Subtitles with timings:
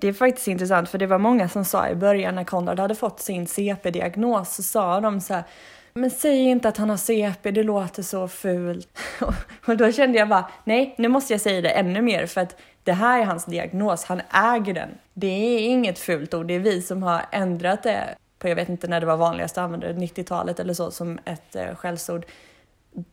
[0.00, 2.94] Det är faktiskt intressant för det var många som sa i början när Konrad hade
[2.94, 5.44] fått sin CP-diagnos så sa de så här
[5.92, 8.98] men säg inte att han har CP, det låter så fult.
[9.66, 12.56] Och då kände jag bara, nej, nu måste jag säga det ännu mer för att
[12.84, 14.88] det här är hans diagnos, han äger den.
[15.14, 18.68] Det är inget fult ord, det är vi som har ändrat det på, jag vet
[18.68, 22.26] inte när det var vanligast att använda det, 90-talet eller så, som ett eh, skällsord.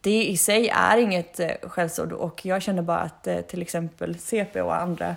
[0.02, 4.20] Det i sig är inget eh, skällsord och jag känner bara att eh, till exempel
[4.20, 5.16] CP och andra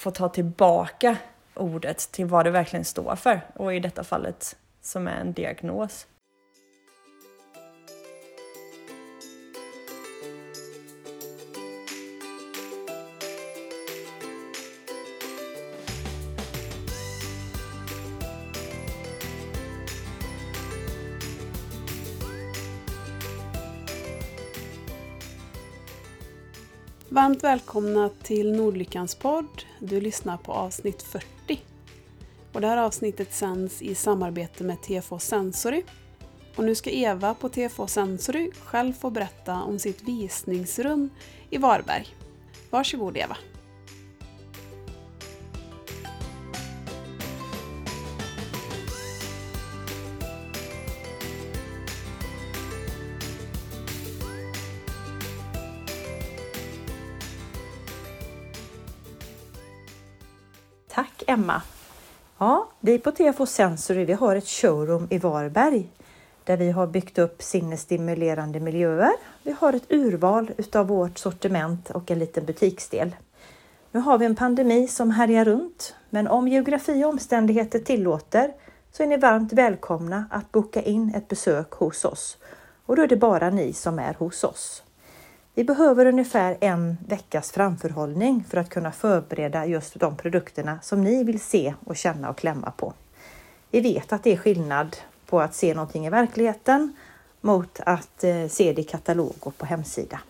[0.00, 1.16] få ta tillbaka
[1.54, 6.06] ordet till vad det verkligen står för och i detta fallet som är en diagnos.
[27.18, 29.62] Varmt välkomna till Nordlyckans podd.
[29.78, 31.60] Du lyssnar på avsnitt 40.
[32.52, 35.82] Och det här avsnittet sänds i samarbete med TFO Sensory.
[36.56, 41.10] Och nu ska Eva på TFO Sensory själv få berätta om sitt visningsrum
[41.50, 42.06] i Varberg.
[42.70, 43.36] Varsågod Eva.
[61.30, 61.62] Emma!
[62.38, 65.88] Ja, vi på TFO Sensory vi har ett showroom i Varberg
[66.44, 69.12] där vi har byggt upp sinnesstimulerande miljöer.
[69.42, 73.16] Vi har ett urval utav vårt sortiment och en liten butiksdel.
[73.90, 78.52] Nu har vi en pandemi som härjar runt, men om geografi och omständigheter tillåter
[78.92, 82.38] så är ni varmt välkomna att boka in ett besök hos oss.
[82.86, 84.82] Och då är det bara ni som är hos oss.
[85.58, 91.24] Vi behöver ungefär en veckas framförhållning för att kunna förbereda just de produkterna som ni
[91.24, 92.92] vill se och känna och klämma på.
[93.70, 96.96] Vi vet att det är skillnad på att se någonting i verkligheten
[97.40, 100.20] mot att eh, se det i katalog och på hemsida.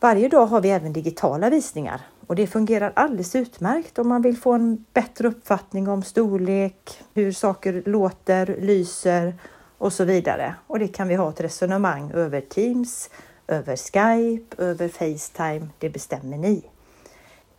[0.00, 4.36] Varje dag har vi även digitala visningar och det fungerar alldeles utmärkt om man vill
[4.36, 9.34] få en bättre uppfattning om storlek, hur saker låter, lyser
[9.78, 10.54] och så vidare.
[10.66, 13.10] Och det kan vi ha ett resonemang över Teams,
[13.52, 16.62] över Skype, över Facetime, det bestämmer ni.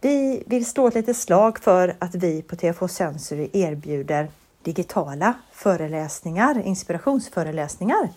[0.02, 4.28] Vi vill slå ett litet slag för att vi på TFH Sensory erbjuder
[4.64, 8.10] digitala föreläsningar, inspirationsföreläsningar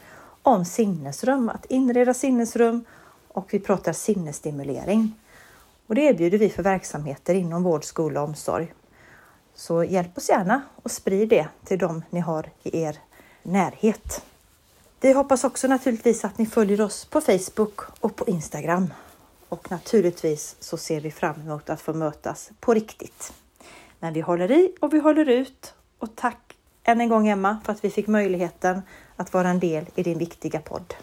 [0.42, 2.84] om sinnesrum, att inreda sinnesrum
[3.28, 5.12] och vi pratar sinnesstimulering.
[5.86, 8.74] Och det erbjuder vi för verksamheter inom vård, skola och omsorg.
[9.54, 12.98] Så hjälp oss gärna och sprid det till dem ni har i er
[13.42, 14.22] närhet.
[15.00, 18.94] Vi hoppas också naturligtvis att ni följer oss på Facebook och på Instagram.
[19.48, 23.32] Och naturligtvis så ser vi fram emot att få mötas på riktigt.
[24.00, 25.74] Men vi håller i och vi håller ut.
[25.98, 28.82] Och tack än en gång Emma för att vi fick möjligheten
[29.16, 30.94] att vara en del i din viktiga podd.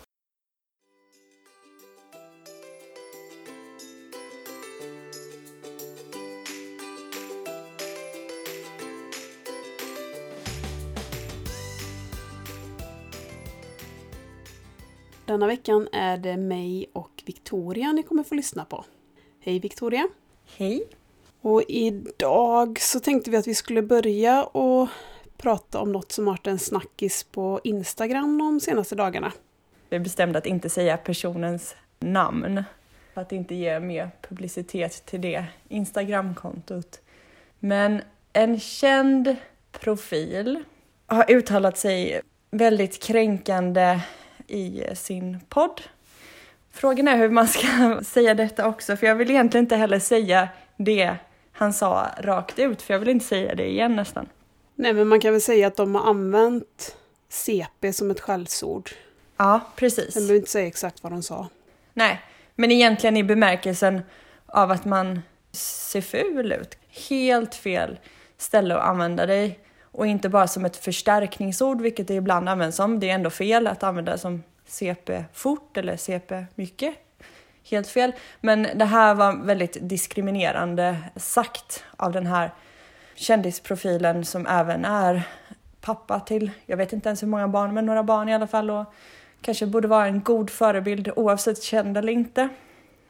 [15.25, 18.85] Denna veckan är det mig och Victoria ni kommer få lyssna på.
[19.39, 20.07] Hej Victoria!
[20.57, 20.83] Hej!
[21.41, 24.89] Och idag så tänkte vi att vi skulle börja och
[25.37, 29.31] prata om något som varit en snackis på Instagram de senaste dagarna.
[29.89, 32.63] Vi bestämde att inte säga personens namn
[33.13, 37.01] för att inte ge mer publicitet till det Instagramkontot.
[37.59, 38.01] Men
[38.33, 39.35] en känd
[39.71, 40.63] profil
[41.05, 43.99] har uttalat sig väldigt kränkande
[44.53, 45.81] i sin podd.
[46.71, 50.49] Frågan är hur man ska säga detta också, för jag vill egentligen inte heller säga
[50.77, 51.15] det
[51.51, 54.29] han sa rakt ut, för jag vill inte säga det igen nästan.
[54.75, 56.95] Nej, men man kan väl säga att de har använt
[57.29, 58.89] CP som ett skällsord.
[59.37, 60.15] Ja, precis.
[60.15, 61.47] Jag behöver inte säga exakt vad de sa.
[61.93, 62.21] Nej,
[62.55, 64.01] men egentligen i bemärkelsen
[64.45, 65.21] av att man
[65.51, 66.77] ser ful ut.
[67.09, 67.99] Helt fel
[68.37, 69.59] ställe att använda dig
[69.93, 72.99] och inte bara som ett förstärkningsord, vilket det ibland används som.
[72.99, 76.95] Det är ändå fel att använda som CP fort eller CP mycket.
[77.69, 78.13] Helt fel.
[78.41, 82.51] Men det här var väldigt diskriminerande sagt av den här
[83.15, 85.23] kändisprofilen som även är
[85.81, 88.71] pappa till, jag vet inte ens hur många barn, men några barn i alla fall
[88.71, 88.93] och
[89.41, 92.49] kanske borde vara en god förebild oavsett känd eller inte.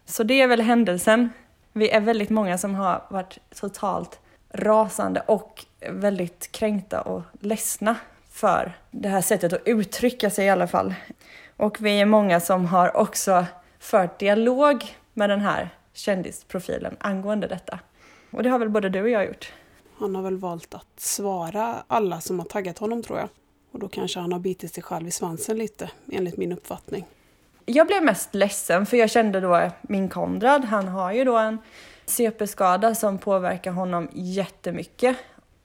[0.06, 1.30] Så det är väl händelsen.
[1.74, 4.20] Vi är väldigt många som har varit totalt
[4.54, 7.96] rasande och väldigt kränkta och ledsna
[8.30, 10.94] för det här sättet att uttrycka sig i alla fall.
[11.58, 13.46] Och vi är många som har också
[13.80, 17.80] fört dialog med den här kändisprofilen angående detta.
[18.32, 19.54] Och det har väl både du och jag gjort?
[20.00, 23.30] Han har väl valt att svara alla som har taggat honom tror jag.
[23.72, 27.06] Och då kanske han har bitit sig själv i svansen lite, enligt min uppfattning.
[27.66, 31.58] Jag blev mest ledsen för jag kände då min Konrad, han har ju då en
[32.06, 35.18] CP-skada som påverkar honom jättemycket.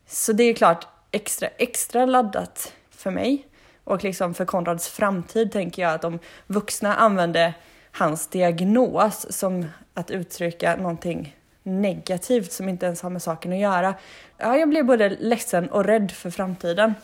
[0.09, 3.47] Så det är klart extra, extra laddat för mig
[3.85, 7.55] och liksom för Konrads framtid tänker jag att om vuxna använder
[7.93, 13.95] hans diagnos som att uttrycka någonting negativt som inte ens har med saken att göra.
[14.37, 16.95] Ja, jag blev både ledsen och rädd för framtiden.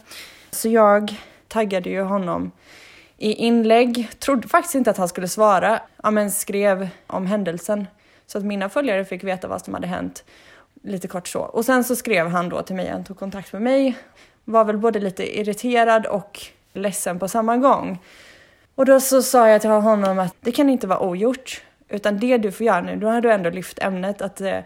[0.51, 1.15] Så jag
[1.49, 2.53] taggade ju honom
[3.17, 7.87] i inlägg, trodde faktiskt inte att han skulle svara, ja, men skrev om händelsen
[8.27, 10.25] så att mina följare fick veta vad som hade hänt.
[10.87, 11.41] Lite kort så.
[11.41, 13.97] Och sen så skrev han då till mig, han tog kontakt med mig,
[14.45, 16.41] var väl både lite irriterad och
[16.73, 17.99] ledsen på samma gång.
[18.75, 22.39] Och då så sa jag till honom att det kan inte vara ogjort, utan det
[22.39, 24.59] du får göra nu, då har du ändå lyft ämnet att eh,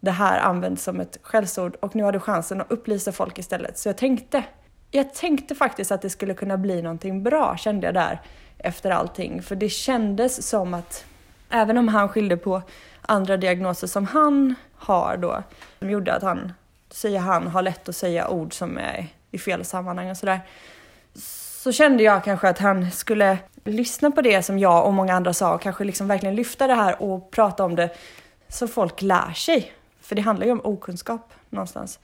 [0.00, 3.78] det här används som ett skällsord och nu har du chansen att upplysa folk istället.
[3.78, 4.44] Så jag tänkte,
[4.90, 8.20] jag tänkte faktiskt att det skulle kunna bli någonting bra kände jag där
[8.58, 9.42] efter allting.
[9.42, 11.04] För det kändes som att
[11.50, 12.62] även om han skyllde på
[13.02, 15.42] andra diagnoser som han har då,
[15.78, 16.52] som gjorde att han,
[16.90, 20.40] säger han, har lätt att säga ord som är i fel sammanhang och sådär.
[21.62, 25.32] Så kände jag kanske att han skulle lyssna på det som jag och många andra
[25.32, 27.90] sa och kanske liksom verkligen lyfta det här och prata om det
[28.48, 29.72] så folk lär sig.
[30.00, 31.98] För det handlar ju om okunskap någonstans.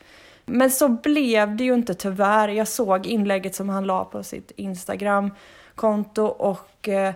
[0.44, 2.48] Men så blev det ju inte tyvärr.
[2.48, 7.14] Jag såg inlägget som han la på sitt Instagram-konto och eh,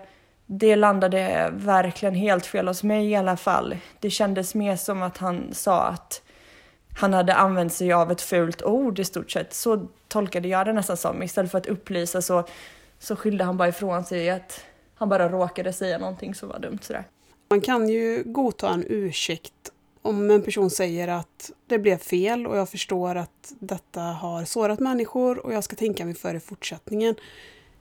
[0.58, 3.76] det landade verkligen helt fel hos mig i alla fall.
[4.00, 6.22] Det kändes mer som att han sa att
[6.98, 9.54] han hade använt sig av ett fult ord i stort sett.
[9.54, 11.22] Så tolkade jag det nästan som.
[11.22, 12.44] Istället för att upplysa så,
[12.98, 14.64] så skyllde han bara ifrån sig att
[14.94, 17.04] han bara råkade säga någonting som var dumt sådär.
[17.50, 19.70] Man kan ju godta en ursäkt
[20.02, 24.80] om en person säger att det blev fel och jag förstår att detta har sårat
[24.80, 27.14] människor och jag ska tänka mig för i fortsättningen.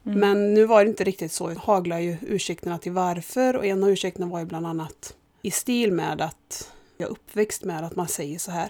[0.05, 0.19] Mm.
[0.19, 1.47] Men nu var det inte riktigt så.
[1.47, 5.51] Det haglar ju ursäkterna till varför och en av ursäkterna var ju bland annat i
[5.51, 8.69] stil med att jag är uppväxt med att man säger så här.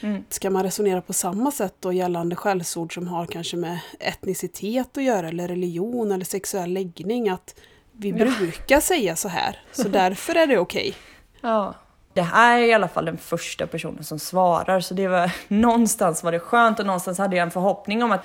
[0.00, 0.24] Mm.
[0.28, 5.04] Ska man resonera på samma sätt då gällande skällsord som har kanske med etnicitet att
[5.04, 7.54] göra eller religion eller sexuell läggning att
[7.92, 8.16] vi ja.
[8.16, 10.88] brukar säga så här så därför är det okej.
[10.88, 10.94] Okay.
[11.40, 11.74] Ja.
[12.12, 16.22] Det här är i alla fall den första personen som svarar så det var någonstans
[16.22, 18.24] var det skönt och någonstans hade jag en förhoppning om att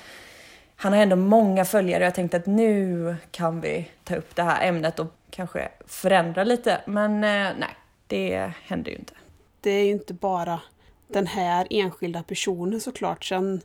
[0.84, 2.04] han har ändå många följare.
[2.04, 6.82] Jag tänkte att nu kan vi ta upp det här ämnet och kanske förändra lite.
[6.86, 7.76] Men eh, nej,
[8.08, 9.14] det händer ju inte.
[9.62, 10.60] Det är ju inte bara
[11.08, 13.26] den här enskilda personen såklart.
[13.26, 13.62] Sen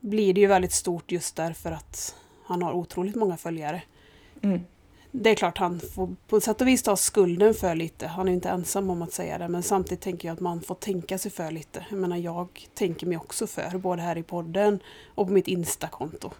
[0.00, 3.82] blir det ju väldigt stort just därför att han har otroligt många följare.
[4.42, 4.60] Mm.
[5.10, 8.06] Det är klart han får på sätt och vis ta skulden för lite.
[8.06, 9.48] Han är inte ensam om att säga det.
[9.48, 11.86] Men samtidigt tänker jag att man får tänka sig för lite.
[11.90, 13.78] Jag menar jag tänker mig också för.
[13.78, 14.80] Både här i podden
[15.14, 16.32] och på mitt Insta-konto.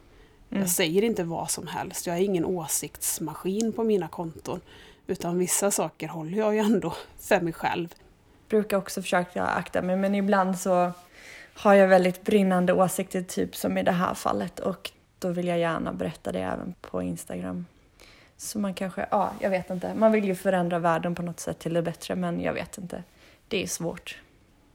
[0.52, 0.62] Mm.
[0.62, 2.06] Jag säger inte vad som helst.
[2.06, 4.60] Jag är ingen åsiktsmaskin på mina konton.
[5.06, 7.94] Utan vissa saker håller jag ju ändå för mig själv.
[8.48, 10.92] Brukar också försöka akta mig men ibland så
[11.54, 15.58] har jag väldigt brinnande åsikter typ som i det här fallet och då vill jag
[15.58, 17.66] gärna berätta det även på Instagram.
[18.36, 19.94] Så man kanske, ja, jag vet inte.
[19.94, 23.02] Man vill ju förändra världen på något sätt till det bättre men jag vet inte.
[23.48, 24.18] Det är svårt.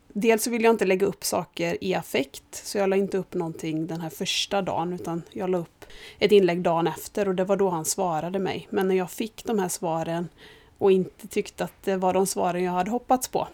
[0.08, 3.34] Dels så vill jag inte lägga upp saker i affekt, så jag la inte upp
[3.34, 5.86] någonting den här första dagen, utan jag la upp
[6.20, 8.68] ett inlägg dagen efter och det var då han svarade mig.
[8.70, 10.30] Men när jag fick de här svaren
[10.78, 13.48] och inte tyckte att det var de svaren jag hade hoppats på,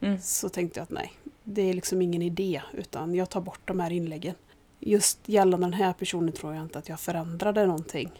[0.00, 0.20] mm.
[0.20, 1.12] så tänkte jag att nej,
[1.44, 4.34] det är liksom ingen idé, utan jag tar bort de här inläggen.
[4.80, 8.10] Just gällande den här personen tror jag inte att jag förändrade någonting.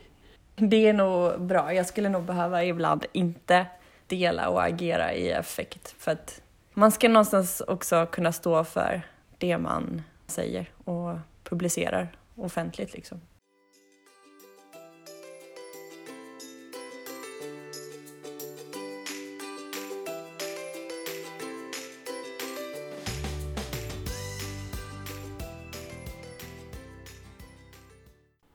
[0.56, 1.74] Det är nog bra.
[1.74, 3.66] Jag skulle nog behöva ibland inte
[4.06, 6.40] dela och agera i affekt för att
[6.78, 9.02] man ska någonstans också kunna stå för
[9.38, 13.20] det man säger och publicerar offentligt liksom.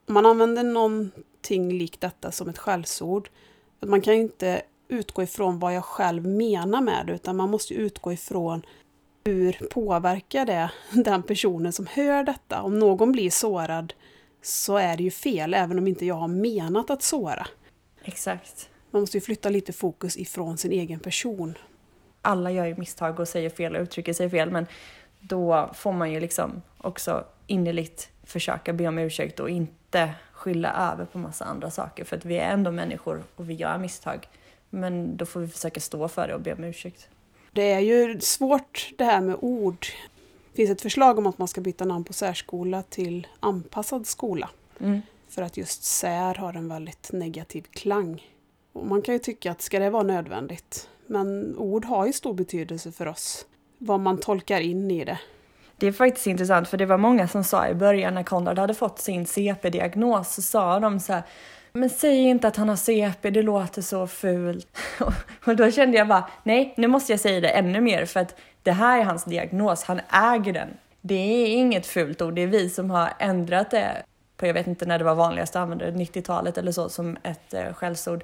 [0.08, 3.30] Om man använder någonting likt detta som ett skällsord,
[3.80, 7.74] man kan ju inte utgå ifrån vad jag själv menar med det, utan man måste
[7.74, 8.65] utgå ifrån
[9.25, 10.71] hur påverkar det
[11.03, 12.62] den personen som hör detta?
[12.62, 13.93] Om någon blir sårad
[14.41, 17.48] så är det ju fel, även om inte jag har menat att såra.
[18.03, 18.69] Exakt.
[18.91, 21.57] Man måste ju flytta lite fokus ifrån sin egen person.
[22.21, 24.65] Alla gör ju misstag och säger fel och uttrycker sig fel, men
[25.19, 31.05] då får man ju liksom också innerligt försöka be om ursäkt och inte skylla över
[31.05, 34.27] på massa andra saker, för att vi är ändå människor och vi gör misstag.
[34.74, 37.08] Men då får vi försöka stå för det och be om ursäkt.
[37.51, 39.88] Det är ju svårt det här med ord.
[40.51, 44.50] Det finns ett förslag om att man ska byta namn på särskola till anpassad skola.
[44.80, 45.01] Mm.
[45.30, 48.28] För att just sär har en väldigt negativ klang.
[48.74, 50.90] Och man kan ju tycka att ska det vara nödvändigt?
[51.08, 53.46] Men ord har ju stor betydelse för oss.
[53.78, 55.20] Vad man tolkar in i det.
[55.78, 58.74] Det är faktiskt intressant för det var många som sa i början när Konrad hade
[58.74, 61.24] fått sin CP-diagnos så sa de så här
[61.74, 64.78] men säg inte att han har CP, det låter så fult.
[65.46, 68.36] Och då kände jag bara, nej, nu måste jag säga det ännu mer för att
[68.63, 70.70] det här är hans diagnos, han äger den.
[71.01, 74.04] Det är inget fult ord, det är vi som har ändrat det
[74.38, 77.18] på, jag vet inte när det var vanligast att använda det, 90-talet eller så, som
[77.24, 78.24] ett eh, skällsord.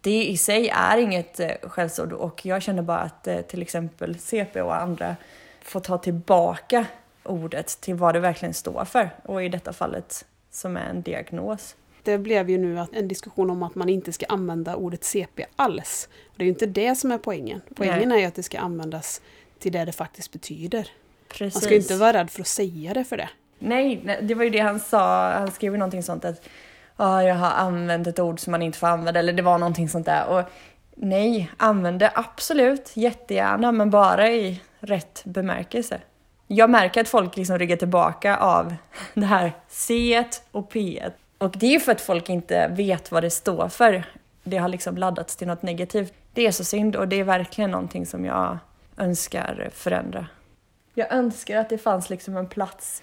[0.00, 4.18] Det i sig är inget eh, skällsord och jag känner bara att eh, till exempel
[4.18, 5.16] CP och andra
[5.62, 6.86] får ta tillbaka
[7.22, 11.76] ordet till vad det verkligen står för och i detta fallet som är en diagnos.
[12.02, 16.08] Det blev ju nu en diskussion om att man inte ska använda ordet CP alls.
[16.36, 17.60] Det är ju inte det som är poängen.
[17.74, 18.18] Poängen Nej.
[18.18, 19.20] är ju att det ska användas
[19.58, 20.88] till det det faktiskt betyder.
[21.28, 21.54] Precis.
[21.54, 23.28] Man ska inte vara rädd för att säga det för det.
[23.58, 25.32] Nej, det var ju det han sa.
[25.32, 26.48] Han skrev ju någonting sånt att
[26.96, 29.88] ah, jag har använt ett ord som man inte får använda, eller det var någonting
[29.88, 30.26] sånt där.
[30.26, 30.42] Och
[30.94, 36.00] nej, använd det absolut, jättegärna, men bara i rätt bemärkelse.
[36.46, 38.74] Jag märker att folk liksom ryggar tillbaka av
[39.14, 41.02] det här C och P.
[41.40, 44.04] Och det är ju för att folk inte vet vad det står för.
[44.42, 46.12] Det har liksom laddats till något negativt.
[46.32, 48.58] Det är så synd och det är verkligen någonting som jag
[48.96, 50.26] önskar förändra.
[50.94, 53.02] Jag önskar att det fanns liksom en plats,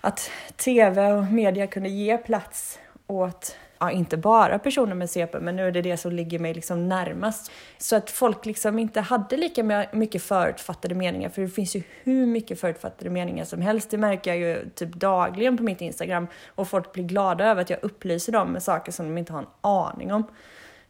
[0.00, 5.56] att tv och media kunde ge plats åt ja, inte bara personer med CP, men
[5.56, 7.50] nu är det det som ligger mig liksom närmast.
[7.78, 12.26] Så att folk liksom inte hade lika mycket förutfattade meningar, för det finns ju hur
[12.26, 13.90] mycket förutfattade meningar som helst.
[13.90, 17.70] Det märker jag ju typ dagligen på mitt Instagram och folk blir glada över att
[17.70, 20.24] jag upplyser dem med saker som de inte har en aning om.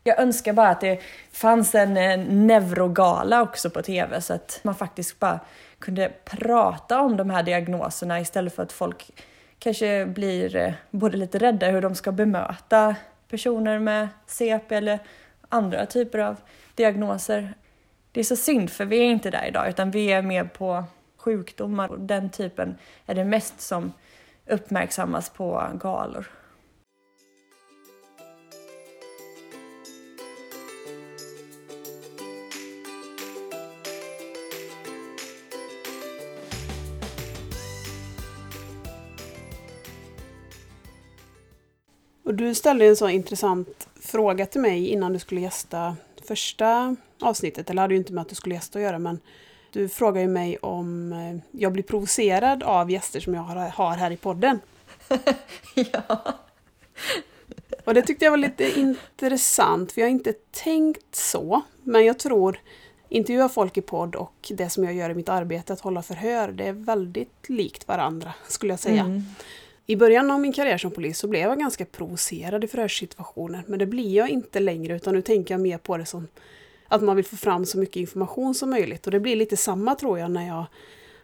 [0.07, 1.01] Jag önskar bara att det
[1.33, 1.95] fanns en
[2.47, 5.41] neurogala också på TV så att man faktiskt bara
[5.79, 9.11] kunde prata om de här diagnoserna istället för att folk
[9.59, 12.97] kanske blir eh, både lite rädda hur de ska bemöta
[13.29, 14.99] personer med CP eller
[15.49, 16.37] andra typer av
[16.75, 17.55] diagnoser.
[18.13, 20.85] Det är så synd för vi är inte där idag utan vi är mer på
[21.17, 23.93] sjukdomar och den typen är det mest som
[24.47, 26.31] uppmärksammas på galor.
[42.25, 45.97] Och du ställde en så intressant fråga till mig innan du skulle gästa
[46.29, 47.71] första avsnittet.
[47.71, 49.21] Eller hade ju inte med att du skulle gästa att göra, men
[49.73, 54.11] du frågade ju mig om eh, jag blir provocerad av gäster som jag har här
[54.11, 54.61] i podden.
[55.75, 56.35] ja.
[57.85, 61.63] Och det tyckte jag var lite intressant, för jag har inte tänkt så.
[61.83, 62.61] Men jag tror
[63.09, 66.49] intervjua folk i podd och det som jag gör i mitt arbete, att hålla förhör,
[66.49, 69.03] det är väldigt likt varandra, skulle jag säga.
[69.03, 69.23] Mm.
[69.87, 73.63] I början av min karriär som polis så blev jag ganska provocerad i förhörssituationer.
[73.67, 76.29] Men det blir jag inte längre utan nu tänker jag mer på det som
[76.89, 79.07] att man vill få fram så mycket information som möjligt.
[79.07, 80.67] Och det blir lite samma tror jag när jag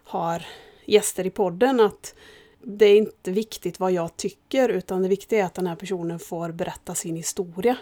[0.05, 0.47] har
[0.85, 1.81] gäster i podden.
[1.81, 2.15] att
[2.63, 6.19] Det är inte viktigt vad jag tycker utan det viktiga är att den här personen
[6.19, 7.77] får berätta sin historia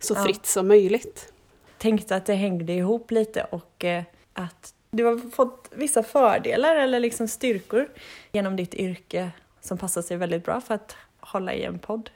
[0.00, 0.24] så ja.
[0.24, 1.32] fritt som möjligt.
[1.78, 4.02] Tänkte att det hängde ihop lite och eh,
[4.32, 7.88] att du har fått vissa fördelar eller liksom styrkor
[8.32, 9.30] genom ditt yrke
[9.66, 12.10] som passar sig väldigt bra för att hålla i en podd.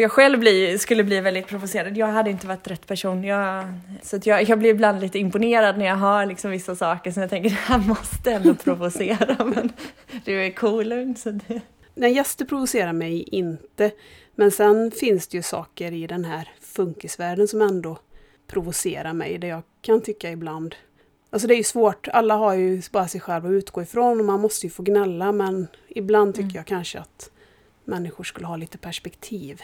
[0.00, 1.96] Jag själv bli, skulle bli väldigt provocerad.
[1.96, 3.24] Jag hade inte varit rätt person.
[3.24, 3.64] Jag,
[4.02, 7.20] så att jag, jag blir ibland lite imponerad när jag hör liksom vissa saker som
[7.20, 9.44] jag tänker, det här måste ändå provocera.
[9.54, 9.72] Men
[10.24, 11.14] du är cool.
[11.16, 11.60] Så det...
[11.94, 13.90] Nej, gäster provocerar mig inte.
[14.34, 17.98] Men sen finns det ju saker i den här funkisvärlden som ändå
[18.46, 19.38] provocerar mig.
[19.38, 20.74] Det jag kan tycka ibland
[21.30, 24.26] Alltså det är ju svårt, alla har ju bara sig själva att utgå ifrån och
[24.26, 26.56] man måste ju få gnälla men ibland tycker mm.
[26.56, 27.30] jag kanske att
[27.84, 29.62] människor skulle ha lite perspektiv.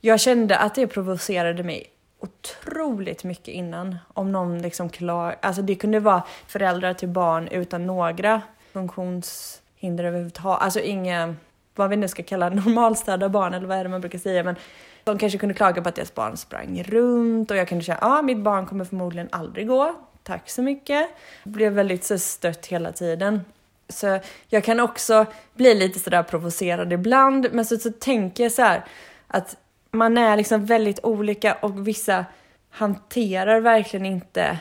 [0.00, 3.96] Jag kände att det provocerade mig otroligt mycket innan.
[4.14, 5.36] Om någon liksom klar...
[5.42, 10.62] Alltså det kunde vara föräldrar till barn utan några funktionshinder överhuvudtaget.
[10.62, 11.34] Alltså inga,
[11.74, 14.44] vad vi nu ska kalla normalstörda barn eller vad är det man brukar säga.
[14.44, 14.56] Men
[15.04, 18.18] de kanske kunde klaga på att deras barn sprang runt och jag kunde säga ja,
[18.18, 21.08] ah, mitt barn kommer förmodligen aldrig gå tack så mycket.
[21.44, 23.40] Blev väldigt så stött hela tiden.
[23.88, 28.62] Så jag kan också bli lite sådär provocerad ibland, men så, så tänker jag så
[28.62, 28.84] här,
[29.26, 29.56] att
[29.90, 32.24] man är liksom väldigt olika och vissa
[32.70, 34.58] hanterar verkligen inte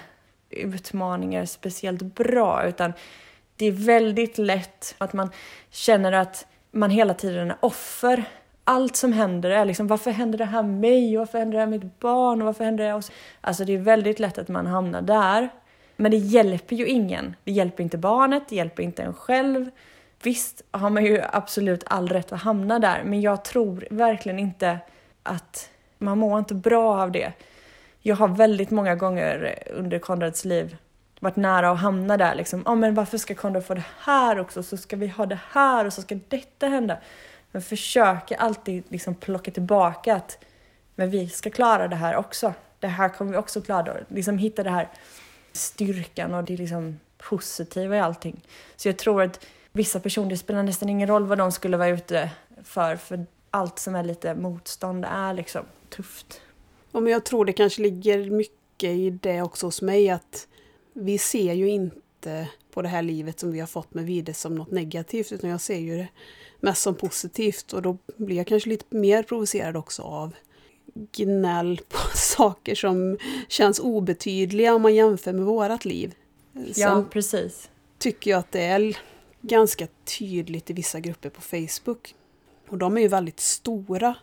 [0.50, 2.94] utmaningar speciellt bra, utan
[3.56, 5.32] det är väldigt lätt att man
[5.70, 8.24] känner att man hela tiden är offer.
[8.64, 11.18] Allt som händer är liksom, varför händer det här mig?
[11.18, 12.42] Varför händer det här mitt barn?
[12.42, 13.12] Och varför händer det oss?
[13.42, 15.50] Alltså det är väldigt lätt att man hamnar där.
[15.96, 17.36] Men det hjälper ju ingen.
[17.44, 19.70] Det hjälper inte barnet, det hjälper inte en själv.
[20.24, 24.78] Visst har man ju absolut all rätt att hamna där, men jag tror verkligen inte
[25.24, 27.34] att man mår inte bra av det.
[28.00, 30.78] Jag har väldigt många gånger under Konrads liv
[31.20, 32.64] varit nära att hamna där liksom.
[32.66, 34.64] Ja, oh, men varför ska Konrad få det här också?
[34.64, 36.98] Så ska vi ha det här och så ska detta hända.
[37.54, 40.46] Men försöker alltid liksom plocka tillbaka att
[40.96, 42.54] men vi ska klara det här också.
[42.80, 43.98] Det här kommer vi också klara.
[44.08, 44.90] Liksom hitta den här
[45.52, 48.42] styrkan och det liksom positiva i allting.
[48.76, 51.90] Så jag tror att vissa personer, det spelar nästan ingen roll vad de skulle vara
[51.90, 52.32] ute
[52.64, 56.42] för, för allt som är lite motstånd är liksom tufft.
[56.92, 60.48] Ja, men jag tror det kanske ligger mycket i det också hos mig att
[60.94, 64.56] vi ser ju inte på det här livet som vi har fått med Vide som
[64.56, 66.08] något negativt utan jag ser ju det
[66.64, 70.36] mest som positivt och då blir jag kanske lite mer provocerad också av
[70.94, 73.18] gnäll på saker som
[73.48, 76.16] känns obetydliga om man jämför med vårat liv.
[76.54, 77.70] Sen ja, precis.
[77.98, 78.98] tycker jag att det är
[79.42, 79.88] ganska
[80.20, 82.16] tydligt i vissa grupper på Facebook.
[82.70, 84.16] Och de är ju väldigt stora,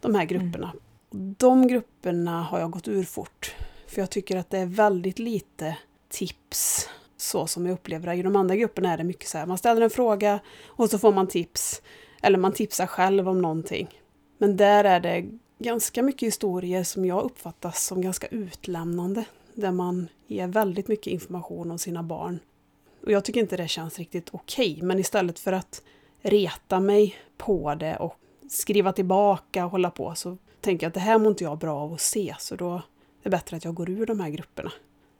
[0.00, 0.72] de här grupperna.
[1.12, 1.34] Mm.
[1.38, 3.54] De grupperna har jag gått ur fort.
[3.86, 5.76] För jag tycker att det är väldigt lite
[6.08, 6.88] tips
[7.20, 8.14] så som jag upplever det.
[8.14, 10.98] I de andra grupperna är det mycket så här, man ställer en fråga och så
[10.98, 11.82] får man tips.
[12.22, 14.00] Eller man tipsar själv om någonting.
[14.38, 15.26] Men där är det
[15.58, 19.24] ganska mycket historier som jag uppfattar som ganska utlämnande.
[19.54, 22.38] Där man ger väldigt mycket information om sina barn.
[23.04, 25.82] Och jag tycker inte det känns riktigt okej, okay, men istället för att
[26.22, 28.14] reta mig på det och
[28.48, 31.76] skriva tillbaka och hålla på så tänker jag att det här mår inte jag bra
[31.76, 32.82] av att se, så då är
[33.22, 34.72] det bättre att jag går ur de här grupperna.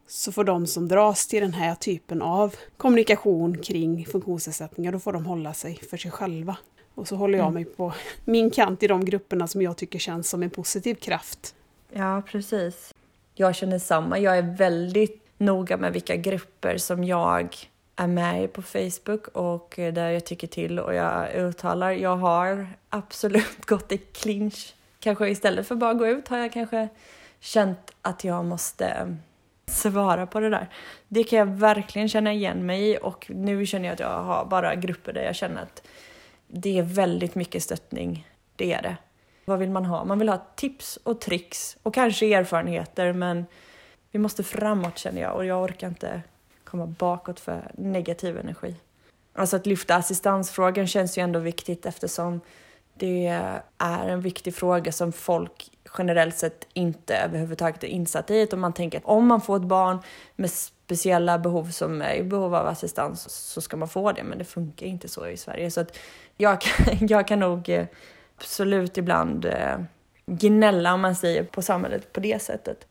[0.09, 5.13] Så får de som dras till den här typen av kommunikation kring funktionsnedsättningar, då får
[5.13, 6.57] de hålla sig för sig själva.
[6.95, 7.53] Och så håller jag mm.
[7.53, 7.93] mig på
[8.25, 11.55] min kant i de grupperna som jag tycker känns som en positiv kraft.
[11.93, 12.93] Ja, precis.
[13.35, 14.19] Jag känner samma.
[14.19, 17.57] Jag är väldigt noga med vilka grupper som jag
[17.95, 21.91] är med i på Facebook och där jag tycker till och jag uttalar.
[21.91, 24.73] Jag har absolut gått i clinch.
[24.99, 26.87] Kanske istället för bara gå ut har jag kanske
[27.39, 29.17] känt att jag måste
[29.71, 30.69] svara på det där.
[31.07, 34.45] Det kan jag verkligen känna igen mig i och nu känner jag att jag har
[34.45, 35.83] bara grupper där jag känner att
[36.47, 38.27] det är väldigt mycket stöttning.
[38.55, 38.97] Det är det.
[39.45, 40.03] Vad vill man ha?
[40.03, 43.45] Man vill ha tips och tricks och kanske erfarenheter men
[44.11, 46.21] vi måste framåt känner jag och jag orkar inte
[46.63, 48.75] komma bakåt för negativ energi.
[49.33, 52.41] Alltså att lyfta assistansfrågan känns ju ändå viktigt eftersom
[52.99, 53.27] det
[53.77, 58.41] är en viktig fråga som folk generellt sett inte överhuvudtaget är insatta i.
[58.41, 59.99] Utan man tänker att om man får ett barn
[60.35, 64.37] med speciella behov som är i behov av assistans så ska man få det, men
[64.37, 65.71] det funkar inte så i Sverige.
[65.71, 65.97] Så att
[66.37, 67.85] jag, kan, jag kan nog eh,
[68.37, 69.79] absolut ibland eh,
[70.25, 72.87] gnälla om man säger på samhället på det sättet.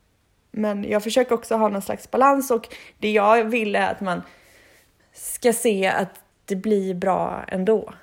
[0.50, 4.22] Men jag försöker också ha någon slags balans och det jag vill är att man
[5.12, 7.94] ska se att det blir bra ändå.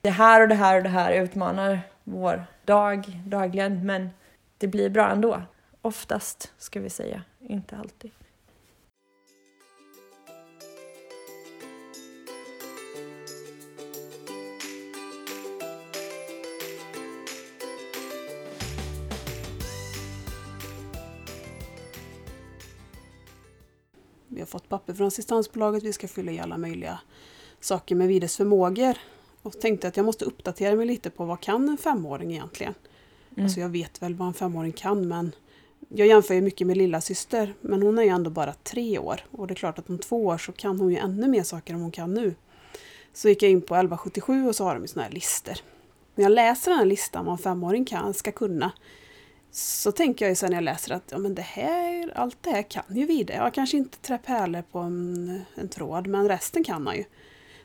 [0.00, 4.10] Det här och det här och det här utmanar vår dag dagligen, men
[4.58, 5.42] det blir bra ändå.
[5.82, 8.10] Oftast, ska vi säga, inte alltid.
[24.28, 27.00] Vi har fått papper från assistansbolaget, vi ska fylla i alla möjliga
[27.60, 28.98] saker med Vides förmågor.
[29.48, 32.74] Och tänkte att jag måste uppdatera mig lite på vad kan en femåring egentligen?
[33.32, 33.44] Mm.
[33.44, 35.32] Alltså jag vet väl vad en femåring kan men
[35.88, 39.20] jag jämför ju mycket med lilla syster men hon är ju ändå bara tre år
[39.30, 41.74] och det är klart att om två år så kan hon ju ännu mer saker
[41.74, 42.34] än hon kan nu.
[43.12, 45.54] Så gick jag in på 1177 och så har de ju såna här listor.
[46.14, 48.72] När jag läser den här listan vad en femåring kan, ska kunna
[49.50, 52.50] så tänker jag ju sen när jag läser att ja, men det här, allt det
[52.50, 53.34] här kan ju Vide.
[53.34, 57.04] Jag kanske inte trä pärlor på en, en tråd men resten kan man ju.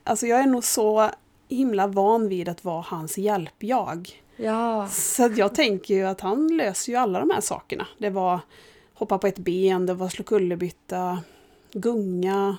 [0.03, 1.11] Alltså jag är nog så
[1.55, 4.23] himla van vid att vara hans hjälp-jag.
[4.35, 4.87] Ja.
[4.87, 7.87] Så jag tänker ju att han löser ju alla de här sakerna.
[7.97, 8.39] Det var
[8.93, 11.23] hoppa på ett ben, det var slå kullerbytta,
[11.71, 12.57] gunga,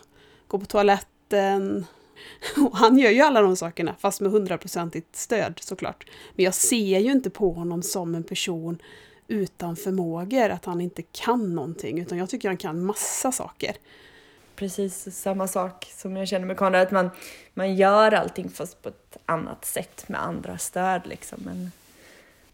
[0.49, 1.87] gå på toaletten.
[2.57, 6.11] Och han gör ju alla de sakerna, fast med hundraprocentigt stöd såklart.
[6.35, 8.83] Men jag ser ju inte på honom som en person
[9.29, 13.77] utan förmågor, att han inte kan någonting, utan jag tycker han kan massa saker
[14.57, 17.11] precis samma sak som jag känner med Konrad, att man,
[17.55, 21.39] man gör allting fast på ett annat sätt med andra stöd liksom.
[21.45, 21.73] Men,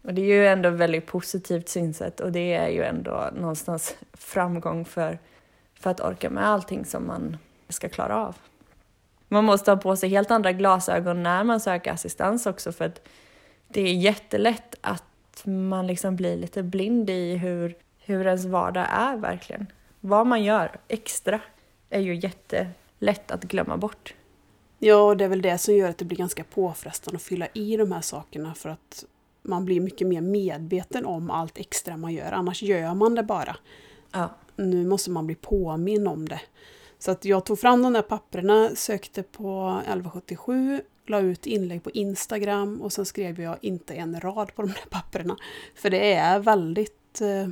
[0.01, 3.95] och det är ju ändå ett väldigt positivt synsätt och det är ju ändå någonstans
[4.13, 5.19] framgång för,
[5.73, 7.37] för att orka med allting som man
[7.69, 8.35] ska klara av.
[9.27, 13.01] Man måste ha på sig helt andra glasögon när man söker assistans också för att
[13.67, 15.03] det är jättelätt att
[15.43, 19.67] man liksom blir lite blind i hur, hur ens vardag är verkligen.
[19.99, 21.39] Vad man gör extra
[21.91, 24.13] är ju jättelätt att glömma bort.
[24.79, 27.47] Ja, och det är väl det som gör att det blir ganska påfrestande att fylla
[27.53, 29.05] i de här sakerna för att
[29.41, 32.31] man blir mycket mer medveten om allt extra man gör.
[32.31, 33.55] Annars gör man det bara.
[34.11, 34.29] Ja.
[34.55, 36.41] Nu måste man bli påminn om det.
[36.99, 41.91] Så att jag tog fram de där papperna, sökte på 1177, la ut inlägg på
[41.91, 45.37] Instagram och sen skrev jag inte en rad på de där papperna.
[45.75, 47.49] För det är väldigt eh,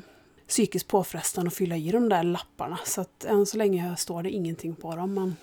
[0.50, 2.80] psykiskt påfrestande att fylla i de där lapparna.
[2.86, 5.14] Så att än så länge står det ingenting på dem.
[5.14, 5.36] Men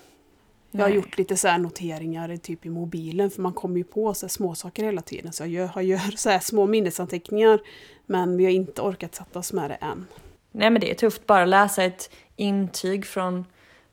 [0.71, 0.95] jag har Nej.
[0.95, 4.29] gjort lite så här noteringar typ i mobilen för man kommer ju på så här
[4.29, 5.33] småsaker hela tiden.
[5.33, 7.59] Så jag gör, jag gör så små minnesanteckningar
[8.05, 10.05] men vi har inte orkat sätta oss med det än.
[10.51, 13.45] Nej men det är tufft bara läsa ett intyg från,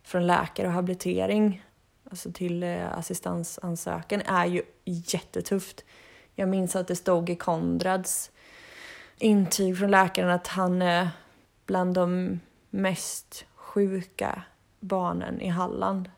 [0.03, 1.63] från läkare och habilitering
[2.11, 5.85] alltså till eh, assistansansökan är ju jättetufft.
[6.35, 8.31] Jag minns att det stod i Konrads
[9.19, 11.09] intyg från läkaren att han är
[11.67, 14.43] bland de mest sjuka
[14.81, 16.11] barnen i Halland.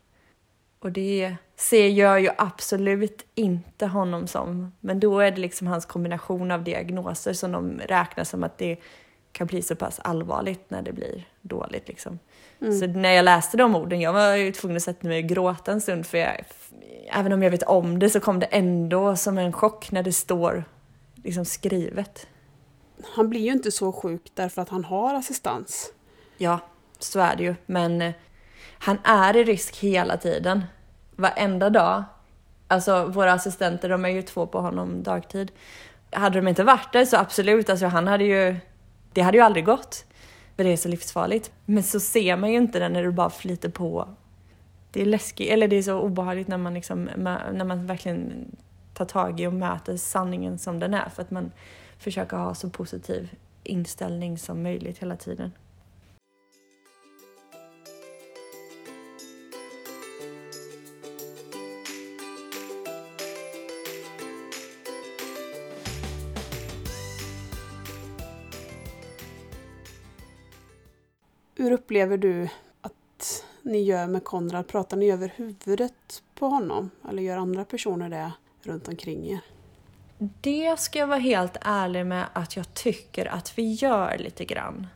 [0.79, 4.71] Och det ser jag ju absolut inte honom som.
[4.79, 8.77] Men då är det liksom hans kombination av diagnoser som de räknar som att det
[9.31, 11.87] kan bli så pass allvarligt när det blir dåligt.
[11.87, 12.19] Liksom.
[12.61, 12.79] Mm.
[12.79, 15.71] Så när jag läste de orden, jag var ju tvungen att sätta mig och gråta
[15.71, 16.45] en stund för jag,
[17.13, 20.13] även om jag vet om det så kom det ändå som en chock när det
[20.13, 20.63] står
[21.15, 22.27] liksom skrivet.
[23.03, 25.91] Han blir ju inte så sjuk därför att han har assistans.
[26.37, 26.59] Ja,
[26.99, 27.55] så är det ju.
[27.65, 28.13] Men eh,
[28.79, 30.63] han är i risk hela tiden.
[31.15, 32.03] Varenda dag.
[32.67, 35.51] Alltså våra assistenter, de är ju två på honom dagtid.
[36.11, 38.55] Hade de inte varit där så absolut, alltså han hade ju...
[39.13, 40.05] Det hade ju aldrig gått.
[40.55, 41.51] För det är så livsfarligt.
[41.65, 44.09] Men så ser man ju inte det när det bara flyter på.
[44.91, 48.51] Det är läskigt, eller det är så obehagligt när man liksom, när man verkligen
[48.93, 51.09] tar tag i och möter sanningen som den är.
[51.09, 51.51] För att man
[51.97, 55.51] Försöka ha så positiv inställning som möjligt hela tiden.
[71.55, 72.49] Hur upplever du
[72.81, 74.67] att ni gör med Konrad?
[74.67, 76.89] Pratar ni över huvudet på honom?
[77.09, 78.31] Eller gör andra personer det
[78.63, 79.56] runt omkring er?
[80.19, 84.87] Det ska jag vara helt ärlig med att jag tycker att vi gör lite grann.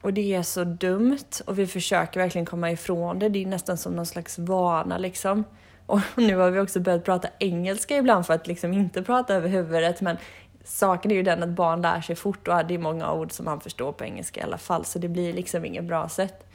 [0.00, 3.28] Och det är så dumt och vi försöker verkligen komma ifrån det.
[3.28, 5.44] Det är nästan som någon slags vana liksom.
[5.86, 9.48] Och nu har vi också börjat prata engelska ibland för att liksom inte prata över
[9.48, 10.00] huvudet.
[10.00, 10.16] Men
[10.64, 13.44] saken är ju den att barn lär sig fort och det är många ord som
[13.44, 14.84] man förstår på engelska i alla fall.
[14.84, 16.46] Så det blir liksom inget bra sätt.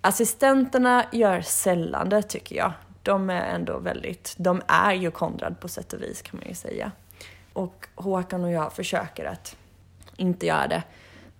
[0.00, 2.72] Assistenterna gör sällan det tycker jag.
[3.02, 6.54] De är ändå väldigt, de är ju Konrad på sätt och vis kan man ju
[6.54, 6.92] säga.
[7.60, 9.56] Och Håkan och jag försöker att
[10.16, 10.82] inte göra det.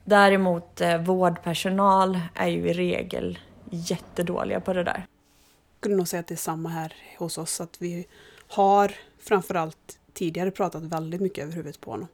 [0.05, 3.39] Däremot eh, vårdpersonal är ju i regel
[3.71, 4.97] jättedåliga på det där.
[4.97, 7.61] Jag skulle nog säga att det är samma här hos oss.
[7.61, 8.07] Att vi
[8.49, 12.09] har framförallt tidigare pratat väldigt mycket över huvudet på honom.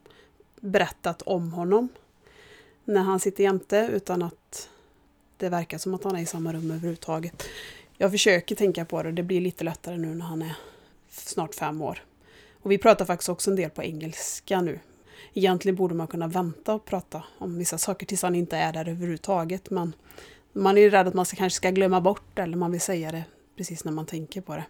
[0.61, 1.88] Berättat om honom
[2.85, 4.69] när han sitter jämte utan att
[5.37, 7.42] det verkar som att han är i samma rum överhuvudtaget.
[7.99, 10.57] Jag försöker tänka på det, det blir lite lättare nu när han är
[11.09, 12.06] snart fem år.
[12.66, 14.79] Och vi pratar faktiskt också en del på engelska nu.
[15.35, 18.88] Egentligen borde man kunna vänta och prata om vissa saker tills han inte är där
[18.88, 19.70] överhuvudtaget.
[19.70, 19.92] Men
[20.52, 23.12] man är ju rädd att man ska, kanske ska glömma bort eller man vill säga
[23.12, 23.24] det
[23.57, 24.64] precis när man tänker på det.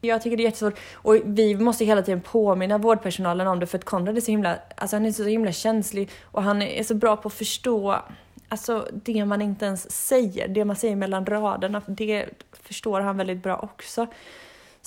[0.00, 3.78] Jag tycker det är jättesvårt och vi måste hela tiden påminna vårdpersonalen om det för
[3.78, 6.94] att Konrad är så himla, alltså han är så himla känslig och han är så
[6.94, 8.02] bra på att förstå
[8.48, 13.42] alltså det man inte ens säger, det man säger mellan raderna, det förstår han väldigt
[13.42, 14.06] bra också.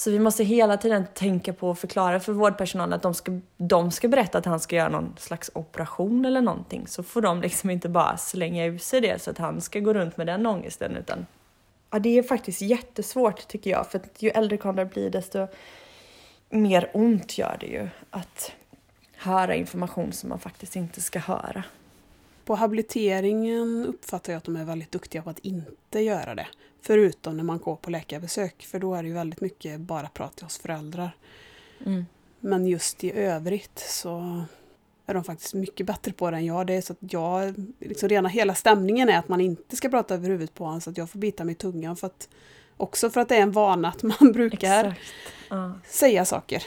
[0.01, 3.91] Så vi måste hela tiden tänka på att förklara för vårdpersonalen att de ska, de
[3.91, 6.87] ska berätta att han ska göra någon slags operation eller någonting.
[6.87, 9.93] Så får de liksom inte bara slänga ur sig det så att han ska gå
[9.93, 11.25] runt med den ångesten utan
[11.89, 15.47] Ja, det är faktiskt jättesvårt tycker jag, för att ju äldre Konrad blir desto
[16.49, 18.51] mer ont gör det ju att
[19.13, 21.63] höra information som man faktiskt inte ska höra.
[22.45, 26.47] På habiliteringen uppfattar jag att de är väldigt duktiga på att inte göra det.
[26.81, 30.35] Förutom när man går på läkarbesök, för då är det ju väldigt mycket bara prat
[30.35, 31.15] till oss föräldrar.
[31.85, 32.05] Mm.
[32.39, 34.43] Men just i övrigt så
[35.05, 36.67] är de faktiskt mycket bättre på det än jag.
[36.67, 40.13] Det är så att jag, liksom rena hela stämningen är att man inte ska prata
[40.13, 41.95] över huvudet på honom så att jag får bita mig i tungan.
[41.95, 42.29] För att,
[42.77, 44.99] också för att det är en vana att man brukar.
[45.49, 45.73] Ja.
[45.87, 46.63] säga saker.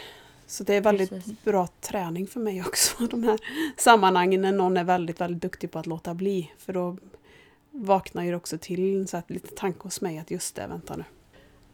[0.46, 1.42] Så det är väldigt Precis.
[1.44, 3.38] bra träning för mig också, de här
[3.76, 6.52] sammanhangen när någon är väldigt, väldigt duktig på att låta bli.
[6.58, 6.96] För då
[7.74, 10.96] vaknar ju det också till så att lite tanke hos mig att just det, vänta
[10.96, 11.04] nu.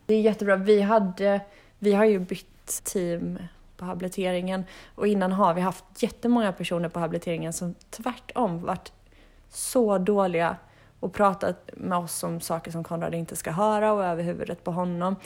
[0.06, 0.56] Det är jättebra.
[0.56, 1.40] Vi, hade,
[1.78, 3.38] vi har ju bytt team
[3.76, 8.92] på habiliteringen och innan har vi haft jättemånga personer på habiliteringen som tvärtom varit
[9.48, 10.56] så dåliga
[11.00, 14.70] och pratat med oss om saker som Konrad inte ska höra och över huvudet på
[14.70, 15.16] honom.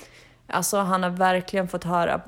[0.46, 2.20] Alltså han har verkligen fått höra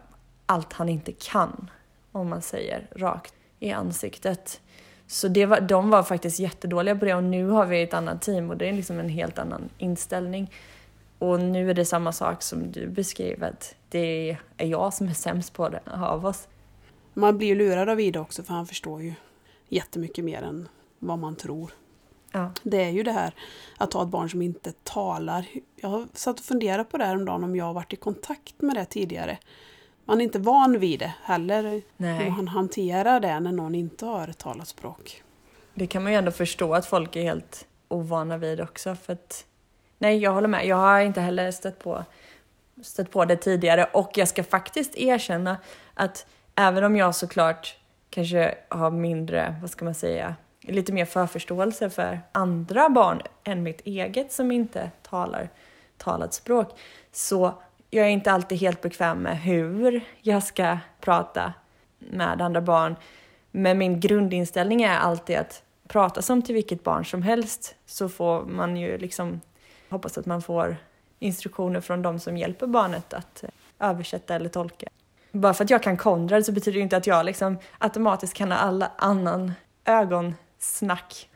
[0.46, 1.70] allt han inte kan,
[2.12, 4.60] om man säger rakt i ansiktet.
[5.06, 8.22] Så det var, de var faktiskt jättedåliga på det och nu har vi ett annat
[8.22, 10.52] team och det är liksom en helt annan inställning.
[11.18, 15.12] Och nu är det samma sak som du beskriver, att det är jag som är
[15.12, 16.48] sämst på det av oss.
[17.14, 19.14] Man blir ju lurad av Ida också för han förstår ju
[19.68, 21.70] jättemycket mer än vad man tror.
[22.32, 22.50] Ja.
[22.62, 23.34] Det är ju det här
[23.76, 25.46] att ha ett barn som inte talar.
[25.76, 27.96] Jag har satt och funderat på det här om dagen om jag har varit i
[27.96, 29.38] kontakt med det tidigare.
[30.08, 31.82] Man är inte van vid det heller.
[31.96, 32.24] Nej.
[32.24, 35.22] Hur man hanterar det när någon inte har ett talat språk.
[35.74, 39.44] Det kan man ju ändå förstå att folk är helt ovana vid också för att
[39.98, 40.66] Nej, jag håller med.
[40.66, 42.04] Jag har inte heller stött på,
[42.82, 45.56] stött på det tidigare och jag ska faktiskt erkänna
[45.94, 47.76] att även om jag såklart
[48.10, 53.80] kanske har mindre, vad ska man säga, lite mer förförståelse för andra barn än mitt
[53.80, 55.48] eget som inte talar
[55.98, 56.78] talat språk,
[57.12, 61.52] så jag är inte alltid helt bekväm med hur jag ska prata
[61.98, 62.96] med andra barn.
[63.50, 68.44] Men min grundinställning är alltid att prata som till vilket barn som helst så får
[68.44, 69.40] man ju liksom
[69.88, 70.76] hoppas att man får
[71.18, 74.88] instruktioner från de som hjälper barnet att eh, översätta eller tolka.
[75.32, 78.52] Bara för att jag kan Konrad så betyder det inte att jag liksom automatiskt kan
[78.52, 79.52] ha alla annan
[79.84, 81.28] ögonsnack.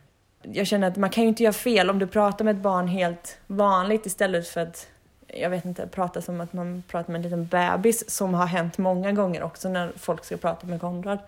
[0.42, 2.88] Jag känner att man kan ju inte göra fel om du pratar med ett barn
[2.88, 4.88] helt vanligt istället för att
[5.34, 8.78] jag vet inte, prata som att man pratar med en liten bebis som har hänt
[8.78, 11.18] många gånger också när folk ska prata med Konrad.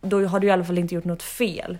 [0.00, 1.78] Då har du i alla fall inte gjort något fel.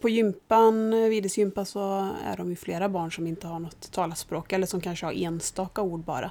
[0.00, 4.18] På gympan, Vides gympa, så är de ju flera barn som inte har något talat
[4.18, 6.30] språk eller som kanske har enstaka ord bara.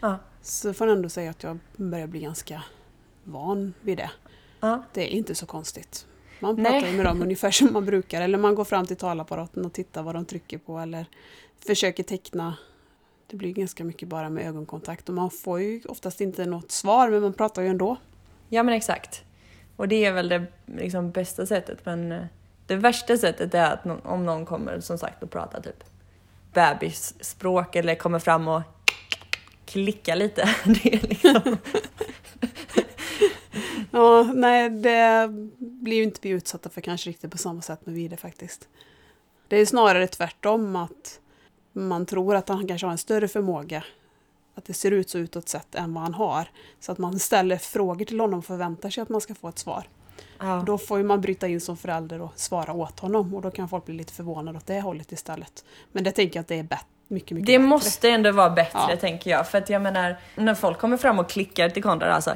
[0.00, 0.18] Ja.
[0.42, 2.62] Så får jag ändå säga att jag börjar bli ganska
[3.24, 4.10] van vid det.
[4.60, 4.82] Ja.
[4.92, 6.06] Det är inte så konstigt.
[6.40, 6.92] Man pratar Nej.
[6.92, 8.22] med dem ungefär som man brukar.
[8.22, 11.06] Eller man går fram till talapparaten och tittar vad de trycker på eller
[11.66, 12.56] försöker teckna.
[13.32, 17.10] Det blir ganska mycket bara med ögonkontakt och man får ju oftast inte något svar
[17.10, 17.96] men man pratar ju ändå.
[18.48, 19.22] Ja men exakt.
[19.76, 22.24] Och det är väl det liksom, bästa sättet men eh,
[22.66, 25.84] det värsta sättet är att om någon kommer som sagt och pratar typ
[26.52, 28.62] bebisspråk eller kommer fram och
[29.64, 30.54] klickar lite.
[30.64, 31.56] Det är liksom,
[33.90, 37.94] Ja, nej, det blir ju inte vi utsatta för kanske riktigt på samma sätt med
[37.94, 38.68] Vide faktiskt.
[39.48, 41.20] Det är snarare tvärtom att
[41.72, 43.84] man tror att han kanske har en större förmåga.
[44.54, 46.46] Att det ser ut så utåt sett än vad han har.
[46.80, 49.58] Så att man ställer frågor till honom och förväntar sig att man ska få ett
[49.58, 49.84] svar.
[50.38, 50.62] ja.
[50.66, 53.84] Då får man bryta in som förälder och svara åt honom och då kan folk
[53.84, 55.64] bli lite förvånade åt det hållet istället.
[55.92, 57.68] Men det tänker jag att det är bet- mycket, mycket Det bättre.
[57.68, 58.96] måste ändå vara bättre Ja.
[58.96, 59.48] tänker jag.
[59.48, 62.34] För att jag menar, när folk kommer fram och klickar till Konrad alltså,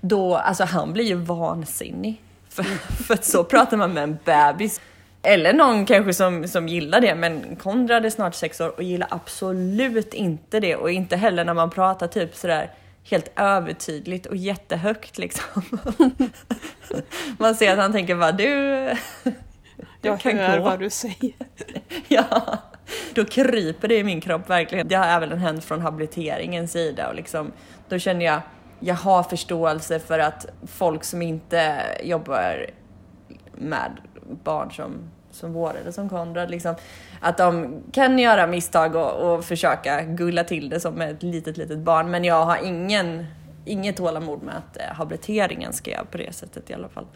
[0.00, 2.22] då, alltså han blir ju vansinnig.
[2.48, 2.62] För,
[3.04, 4.80] för att så pratar man med en bebis.
[5.26, 9.08] Eller någon kanske som, som gillar det, men Konrad är snart sex år och gillar
[9.10, 10.76] absolut inte det.
[10.76, 12.70] Och inte heller när man pratar typ sådär
[13.10, 15.62] helt övertydligt och jättehögt liksom.
[17.38, 18.44] Man ser att han tänker bara du,
[19.24, 20.64] du Jag kan hör gå.
[20.64, 21.32] vad du säger.
[22.08, 22.58] Ja,
[23.14, 24.88] då kryper det i min kropp verkligen.
[24.88, 27.52] Det har även hänt från habiliteringens sida och liksom,
[27.88, 28.40] då känner jag,
[28.80, 32.66] jag har förståelse för att folk som inte jobbar
[33.54, 33.90] med
[34.44, 36.74] barn som, som vår eller som Konrad, liksom,
[37.20, 41.78] att de kan göra misstag och, och försöka gulla till det som ett litet, litet
[41.78, 42.10] barn.
[42.10, 43.26] Men jag har ingen,
[43.64, 47.06] inget tålamod med att eh, habiliteringen ska göra på det sättet i alla fall.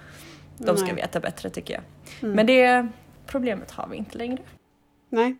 [0.58, 0.94] De ska Nej.
[0.94, 1.82] veta bättre tycker jag.
[2.22, 2.36] Mm.
[2.36, 2.88] Men det
[3.26, 4.42] problemet har vi inte längre.
[5.08, 5.36] Nej.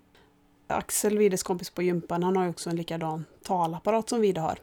[0.67, 4.59] Axel, Vides kompis på gympan, han har ju också en likadan talapparat som Vide har.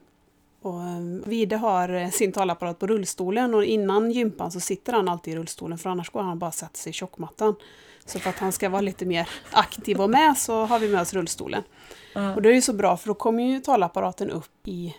[0.61, 5.09] Och eh, Vide har eh, sin talapparat på rullstolen och innan gympan så sitter han
[5.09, 7.55] alltid i rullstolen för annars går han bara och sätter sig i tjockmattan.
[8.07, 11.01] Så för att han ska vara lite mer aktiv och med så har vi med
[11.01, 11.63] oss rullstolen.
[12.35, 14.95] Och det är ju så bra för då kommer ju talapparaten upp i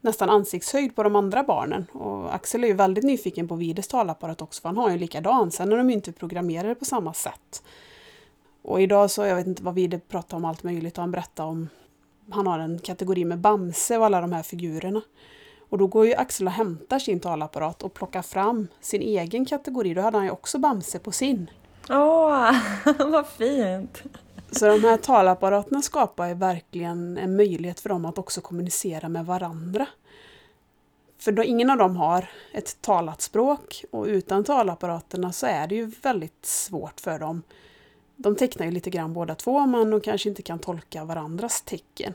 [0.00, 1.86] nästan ansiktshöjd på de andra barnen.
[1.92, 5.50] Och Axel är ju väldigt nyfiken på Vides talapparat också för han har ju likadan.
[5.50, 7.62] Sen är de ju inte programmerade på samma sätt.
[8.62, 11.48] Och idag så, jag vet inte vad Vide pratade om allt möjligt och han berättade
[11.48, 11.68] om
[12.30, 15.02] han har en kategori med Bamse och alla de här figurerna.
[15.68, 19.94] Och då går ju Axel och hämtar sin talapparat och plockar fram sin egen kategori.
[19.94, 21.50] Då hade han ju också Bamse på sin.
[21.90, 22.52] Åh,
[22.98, 24.02] vad fint!
[24.50, 29.26] Så de här talapparaterna skapar ju verkligen en möjlighet för dem att också kommunicera med
[29.26, 29.86] varandra.
[31.18, 35.74] För då ingen av dem har ett talat språk och utan talapparaterna så är det
[35.74, 37.42] ju väldigt svårt för dem.
[38.16, 42.14] De tecknar ju lite grann båda två men de kanske inte kan tolka varandras tecken.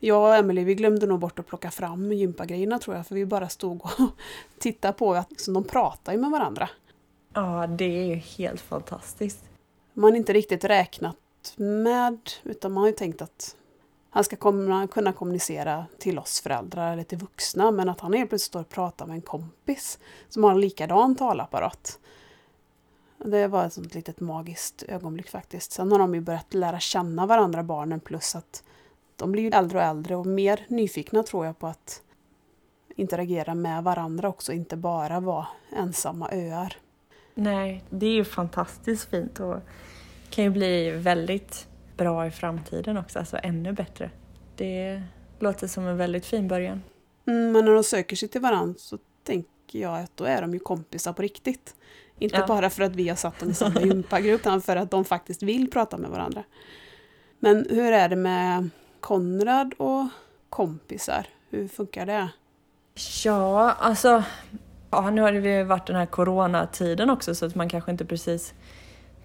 [0.00, 3.26] Jag och Emelie vi glömde nog bort att plocka fram gympagrejerna tror jag för vi
[3.26, 3.90] bara stod och
[4.58, 6.68] tittade på att liksom, de pratar ju med varandra.
[7.34, 9.44] Ja, det är ju helt fantastiskt.
[9.94, 11.16] man har inte riktigt räknat
[11.56, 13.56] med, utan man har ju tänkt att
[14.10, 18.30] han ska komma, kunna kommunicera till oss föräldrar eller till vuxna, men att han helt
[18.30, 21.98] plötsligt står och pratar med en kompis som har en likadan talapparat.
[23.18, 25.72] Det var ett sånt litet magiskt ögonblick faktiskt.
[25.72, 28.62] Sen har de ju börjat lära känna varandra, barnen, plus att
[29.16, 32.02] de blir ju äldre och äldre och mer nyfikna tror jag på att
[32.96, 36.76] interagera med varandra också, inte bara vara ensamma öar.
[37.34, 39.56] Nej, det är ju fantastiskt fint och
[40.30, 44.10] kan ju bli väldigt bra i framtiden också, alltså ännu bättre.
[44.56, 45.02] Det
[45.38, 46.82] låter som en väldigt fin början.
[47.26, 50.54] Mm, men när de söker sig till varandra så tänker jag att då är de
[50.54, 51.74] ju kompisar på riktigt.
[52.18, 52.46] Inte ja.
[52.46, 55.42] bara för att vi har satt dem i samma gympagrupp, utan för att de faktiskt
[55.42, 56.44] vill prata med varandra.
[57.38, 60.06] Men hur är det med Konrad och
[60.48, 61.26] kompisar?
[61.50, 62.28] Hur funkar det?
[63.24, 64.24] Ja, alltså...
[64.90, 68.04] Ja, nu har det ju varit den här coronatiden också så att man kanske inte
[68.04, 68.54] precis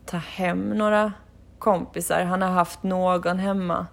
[0.05, 1.13] tar hem några
[1.59, 2.23] kompisar.
[2.23, 3.87] Han har haft någon hemma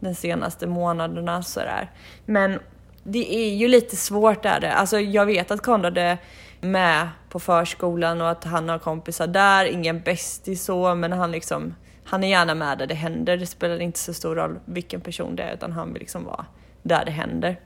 [0.00, 1.90] de senaste månaderna sådär.
[2.24, 2.58] Men
[3.02, 4.72] det är ju lite svårt är det.
[4.72, 6.18] Alltså jag vet att Konrad är
[6.60, 11.74] med på förskolan och att han har kompisar där, ingen bästis så, men han liksom
[12.04, 13.36] han är gärna med där det händer.
[13.36, 16.46] Det spelar inte så stor roll vilken person det är utan han vill liksom vara
[16.82, 17.60] där det händer.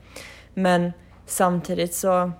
[0.55, 0.93] Men
[1.27, 2.33] samtidigt så,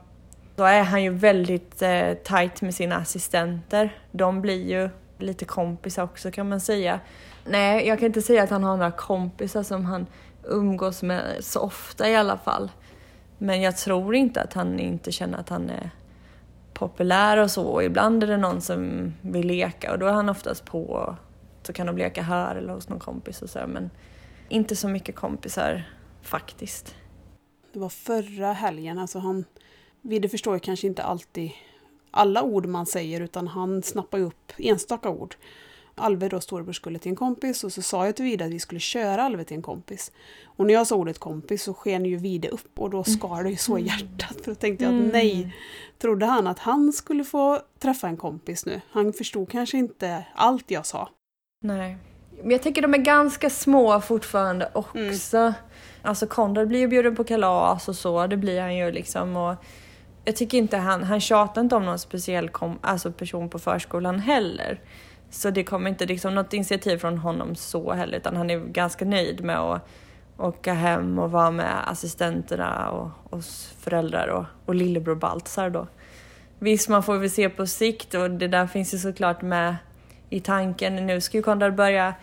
[0.61, 3.99] så är han ju väldigt eh, tight med sina assistenter.
[4.13, 7.01] De blir ju lite kompisar också kan man säga.
[7.45, 10.07] Nej, jag kan inte säga att han har några kompisar som han
[10.45, 12.71] umgås med så ofta i alla fall.
[13.39, 15.91] Men jag tror inte att han inte känner att han är
[16.73, 17.67] populär och så.
[17.67, 20.83] Och ibland är det någon som vill leka och då är han oftast på.
[20.83, 21.15] och
[21.63, 23.59] Så kan de leka här eller hos någon kompis och så.
[23.67, 23.91] Men
[24.49, 25.83] inte så mycket kompisar
[26.23, 26.95] faktiskt.
[27.73, 29.45] Det var förra helgen, alltså han...
[30.03, 31.51] Vide förstår ju kanske inte alltid
[32.11, 35.35] alla ord man säger utan han snappar ju upp enstaka ord.
[35.95, 38.59] Alve då storebror skulle till en kompis och så sa jag till Vide att vi
[38.59, 40.13] skulle köra Alve till en kompis.
[40.45, 43.51] Och när jag sa ordet kompis så sken ju Vide upp och då skar det
[43.51, 44.37] ju så i hjärtat.
[44.45, 45.13] För då tänkte jag att mm.
[45.13, 45.57] nej,
[45.99, 48.81] trodde han att han skulle få träffa en kompis nu?
[48.91, 51.09] Han förstod kanske inte allt jag sa.
[51.63, 51.97] Nej.
[52.43, 55.37] Men jag tänker de är ganska små fortfarande också.
[55.37, 55.53] Mm.
[56.03, 59.37] Alltså Konrad blir ju bjuden på kalas och så, det blir han ju liksom.
[59.37, 59.55] Och
[60.25, 64.21] jag tycker inte han, han tjatar inte om någon speciell kom, alltså person på förskolan
[64.21, 64.81] heller.
[65.31, 69.05] Så det kommer inte liksom något initiativ från honom så heller utan han är ganska
[69.05, 69.89] nöjd med att
[70.39, 75.87] åka hem och vara med assistenterna och oss föräldrar och, och lillebror Baltzar då.
[76.59, 79.77] Visst, man får väl se på sikt och det där finns ju såklart med
[80.31, 81.07] i tanken.
[81.07, 82.15] Nu ska ju Konrad börja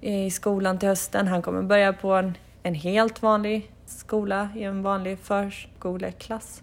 [0.00, 1.28] i skolan till hösten.
[1.28, 6.62] Han kommer börja på en, en helt vanlig skola i en vanlig förskoleklass.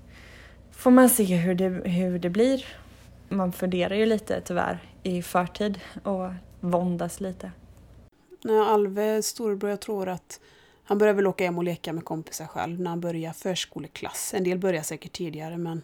[0.81, 2.65] Får man se hur det, hur det blir.
[3.29, 7.51] Man funderar ju lite tyvärr i förtid och våndas lite.
[8.43, 10.39] När Alve storebror, jag tror att
[10.83, 14.33] han börjar väl åka hem och leka med kompisar själv när han börjar förskoleklass.
[14.33, 15.81] En del börjar säkert tidigare men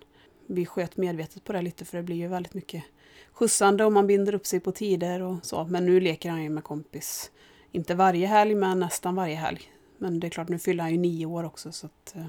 [0.47, 2.83] vi sköt medvetet på det lite för det blir ju väldigt mycket
[3.31, 5.63] skjutsande och man binder upp sig på tider och så.
[5.63, 7.31] Men nu leker han ju med kompis.
[7.71, 9.61] Inte varje helg men nästan varje helg.
[9.97, 12.15] Men det är klart, nu fyller han ju nio år också så att...
[12.15, 12.25] Eh,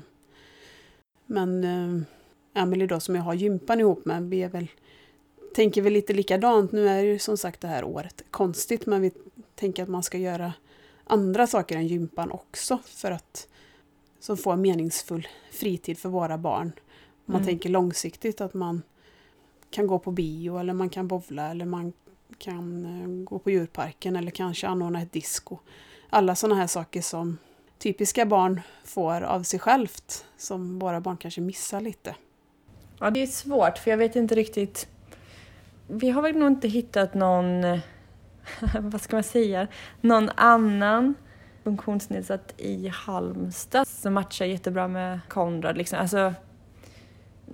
[1.27, 2.03] men eh,
[2.59, 4.67] Emily då som jag har gympan ihop med, vi är väl
[5.55, 6.73] tänker väl lite likadant.
[6.73, 9.13] Nu är det ju som sagt det här året konstigt men vi
[9.55, 10.53] tänker att man ska göra
[11.05, 13.49] andra saker än gympan också för att
[14.43, 16.73] få en meningsfull fritid för våra barn.
[17.25, 17.47] Man mm.
[17.47, 18.83] tänker långsiktigt att man
[19.71, 21.93] kan gå på bio eller man kan bovla eller man
[22.39, 25.59] kan eh, gå på djurparken eller kanske anordna ett disco.
[26.11, 27.39] Alla sådana här saker som
[27.79, 32.15] typiska barn får av sig självt som våra barn kanske missar lite.
[33.01, 34.89] Ja, det är svårt för jag vet inte riktigt
[35.89, 37.63] vi har väl nog inte hittat någon,
[38.81, 39.67] vad ska man säga,
[40.01, 41.15] någon annan
[41.65, 45.79] funktionsnedsatt i Halmstad som matchar jättebra med Konrad.
[45.79, 45.99] Liksom.
[45.99, 46.35] Alltså,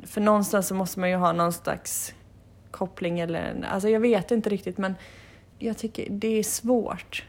[0.03, 2.15] för någonstans så måste man ju ha någon slags
[2.71, 4.95] koppling eller, alltså jag vet inte riktigt men
[5.59, 7.25] jag tycker det är svårt.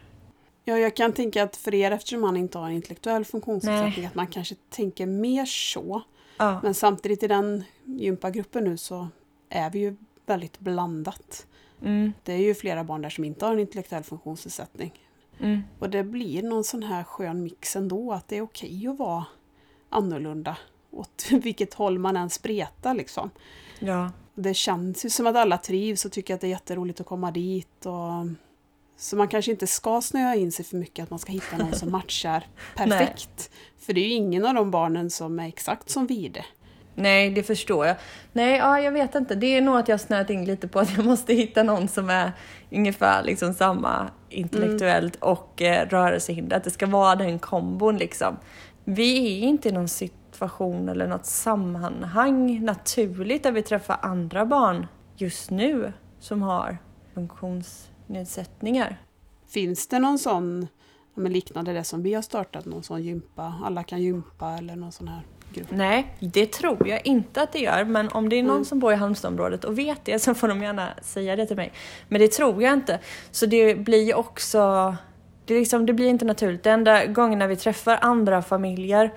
[0.63, 4.15] Ja, jag kan tänka att för er, eftersom man inte har en intellektuell funktionsnedsättning, att
[4.15, 6.01] man kanske tänker mer så.
[6.37, 6.59] Ja.
[6.63, 9.07] Men samtidigt i den gympagruppen nu så
[9.49, 11.47] är vi ju väldigt blandat.
[11.81, 12.13] Mm.
[12.23, 14.93] Det är ju flera barn där som inte har en intellektuell funktionsnedsättning.
[15.39, 15.61] Mm.
[15.79, 19.25] Och det blir någon sån här skön mix ändå, att det är okej att vara
[19.89, 20.57] annorlunda.
[20.91, 23.29] Åt vilket håll man än spretar liksom.
[23.79, 24.11] Ja.
[24.33, 27.31] Det känns ju som att alla trivs och tycker att det är jätteroligt att komma
[27.31, 27.85] dit.
[27.85, 28.27] Och...
[28.97, 31.73] Så man kanske inte ska snöa in sig för mycket att man ska hitta någon
[31.73, 33.51] som matchar perfekt.
[33.77, 36.45] för det är ju ingen av de barnen som är exakt som Vide.
[36.95, 37.95] Nej, det förstår jag.
[38.33, 39.35] Nej, ja, jag vet inte.
[39.35, 42.09] Det är nog att jag snöat in lite på att jag måste hitta någon som
[42.09, 42.31] är
[42.71, 46.57] ungefär liksom samma intellektuellt och eh, rörelsehinder.
[46.57, 48.37] Att det ska vara den kombon liksom.
[48.83, 54.87] Vi är inte i någon situation eller något sammanhang naturligt där vi träffar andra barn
[55.17, 56.77] just nu som har
[57.13, 59.01] funktionsnedsättningar.
[59.47, 60.67] Finns det någon sån,
[61.15, 65.07] liknande det som vi har startat, någon sån gympa, alla kan gympa eller någon sån
[65.07, 65.21] här
[65.53, 65.67] grupp?
[65.71, 67.83] Nej, det tror jag inte att det gör.
[67.83, 68.65] Men om det är någon Mm.
[68.65, 71.71] som bor i Halmstadområdet och vet det så får de gärna säga det till mig.
[72.07, 72.99] Men det tror jag inte.
[73.31, 74.95] Så det blir också...
[75.45, 76.63] Det, liksom, det blir inte naturligt.
[76.63, 79.13] Den enda gången när vi träffar andra familjer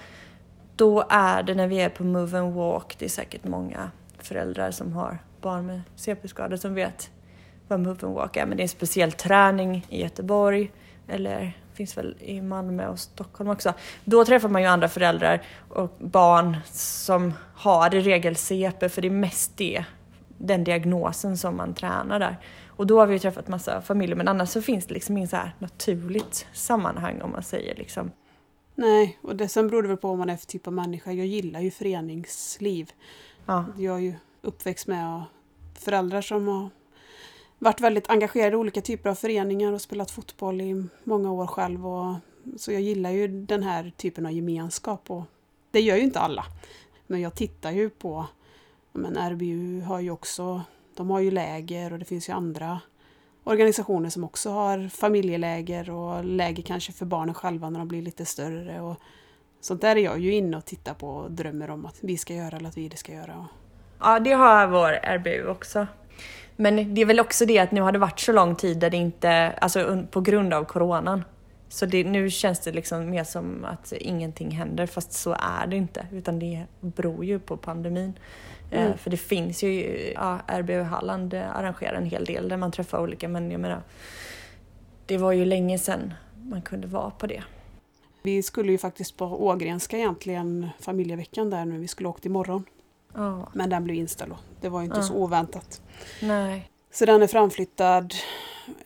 [0.77, 2.97] då är det när vi är på Move and Walk.
[2.99, 7.11] Det är säkert många föräldrar som har barn med CP-skador som vet
[7.69, 8.47] vad Move and Walk är.
[8.47, 10.71] Men det är en speciell träning i Göteborg.
[11.09, 13.75] Eller finns väl i Malmö och Stockholm också.
[14.05, 19.09] Då träffar man ju andra föräldrar och barn som har i regel CP, för det
[19.09, 19.85] är mest det,
[20.39, 22.37] den diagnosen som man tränar där.
[22.67, 25.31] Och då har vi ju träffat massa familjer, men annars så finns det liksom inget
[25.31, 28.11] så här naturligt sammanhang om man säger liksom.
[28.75, 31.13] Nej, och det, sen beror det väl på vad man är för typ av människa.
[31.13, 32.91] Jag gillar ju föreningsliv.
[33.47, 33.65] Ja.
[33.79, 35.23] Jag är ju uppväxt med
[35.75, 36.71] föräldrar som har
[37.59, 41.87] varit väldigt engagerad i olika typer av föreningar och spelat fotboll i många år själv.
[41.87, 42.15] Och,
[42.57, 45.11] så jag gillar ju den här typen av gemenskap.
[45.11, 45.23] Och
[45.71, 46.45] det gör ju inte alla.
[47.07, 48.27] Men jag tittar ju på,
[48.93, 50.63] men RBU har ju också,
[50.97, 52.81] de har ju läger och det finns ju andra
[53.45, 58.25] organisationer som också har familjeläger och läger kanske för barnen själva när de blir lite
[58.25, 58.81] större.
[58.81, 58.97] Och
[59.61, 62.35] sånt där är jag ju inne och tittar på och drömmer om att vi ska
[62.35, 63.49] göra eller att vi det ska göra.
[64.01, 65.87] Ja, det har vår RBU också.
[66.61, 68.91] Men det är väl också det att nu har det varit så lång tid där
[68.91, 71.25] det inte, alltså på grund av coronan.
[71.69, 75.77] Så det, nu känns det liksom mer som att ingenting händer, fast så är det
[75.77, 76.07] inte.
[76.13, 78.19] Utan det beror ju på pandemin.
[78.71, 78.99] Eh, Mm.
[78.99, 83.01] för det finns ju, ja, RBU Halland eh, arrangerar en hel del där man träffar
[83.03, 83.83] olika, men jag menar,
[85.07, 87.43] det var ju länge sedan man kunde vara på det.
[88.23, 91.79] Vi skulle ju faktiskt på Ågrenska egentligen familjeveckan där nu.
[91.79, 92.65] Vi skulle åkt imorgon.
[93.19, 94.39] Ja, Men den blev inställd då.
[94.61, 95.03] Det var ju inte Ja.
[95.03, 95.83] så oväntat.
[96.23, 96.71] nej.
[96.91, 98.15] Så den är framflyttad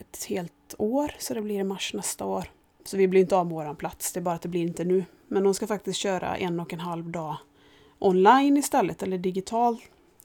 [0.00, 1.12] ett helt år.
[1.18, 2.44] Så det blir i mars nästa år.
[2.84, 4.12] Så vi blir inte av med våran plats.
[4.12, 5.04] Det är bara att det blir inte nu.
[5.28, 7.36] Men de ska faktiskt köra en och en halv dag
[7.98, 9.02] online istället.
[9.02, 9.76] Eller digital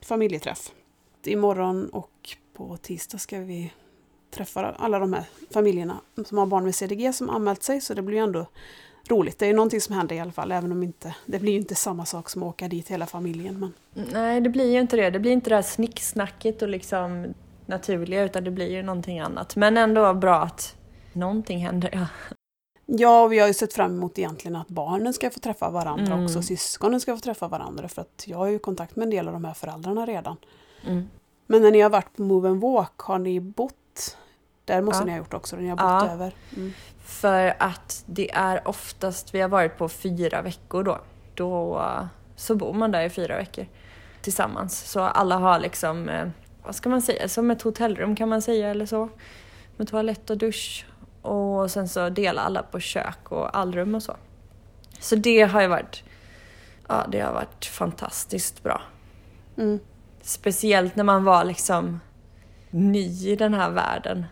[0.01, 0.71] familjeträff.
[1.23, 3.73] Imorgon och på tisdag ska vi
[4.31, 7.81] träffa alla de här familjerna som har barn med CDG som anmält sig.
[7.81, 8.45] Så det blir ju ändå
[9.11, 9.39] roligt.
[9.39, 10.51] Det är någonting som händer i alla fall.
[10.51, 13.59] Även om inte, det blir ju inte samma sak som att åka dit hela familjen.
[13.59, 13.73] Men
[14.13, 15.09] Nej, det blir ju inte det.
[15.09, 17.33] Det blir inte det här snicksnacket och liksom
[17.65, 19.55] naturliga, utan det blir ju någonting annat.
[19.55, 20.75] Men ändå bra att
[21.13, 21.89] någonting händer.
[21.93, 22.07] Ja.
[22.85, 26.13] Ja, och vi har ju sett fram emot egentligen att barnen ska få träffa varandra
[26.13, 26.25] Mm.
[26.25, 26.41] också.
[26.41, 27.87] Syskonen ska få träffa varandra.
[27.87, 30.35] För att jag har ju kontakt med en del av de här föräldrarna redan.
[30.87, 31.07] Mm.
[31.47, 34.17] Men när ni har varit på Move and Walk, har ni bott?
[34.65, 35.05] Där måste Ja.
[35.05, 36.13] ni ha gjort också, ni har bott Ja.
[36.13, 36.35] över.
[36.57, 36.73] Mm.
[37.07, 40.99] För att det är oftast, vi har varit på fyra veckor då.
[41.35, 41.81] Då
[42.35, 43.65] så bor man där i fyra veckor
[44.21, 44.91] tillsammans.
[44.91, 46.27] Så alla har liksom, eh,
[46.63, 49.09] vad ska man säga, som ett hotellrum kan man säga eller så.
[49.77, 50.85] Med toalett och dusch.
[51.21, 54.15] Och sen så delar alla på kök och allrum och så.
[54.99, 56.03] Så det har ju varit,
[56.87, 58.81] ja det har varit fantastiskt bra.
[59.57, 59.79] Mm.
[60.21, 61.99] Speciellt när man var liksom
[62.69, 64.25] ny i den här världen.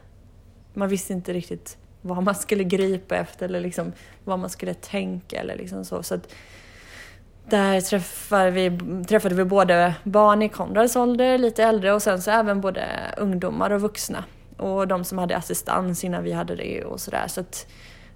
[0.74, 3.92] Man visste inte riktigt vad man skulle gripa efter eller liksom
[4.24, 6.04] vad man skulle tänka eller liksom så.
[6.04, 6.34] så att
[7.50, 12.32] där träffade vi, träffade vi både barn i Konrads ålder, lite äldre och sen så
[12.32, 12.86] även både
[13.18, 14.24] ungdomar och vuxna.
[14.58, 17.28] Och de som hade assistans innan vi hade det och sådär.
[17.28, 17.68] Så att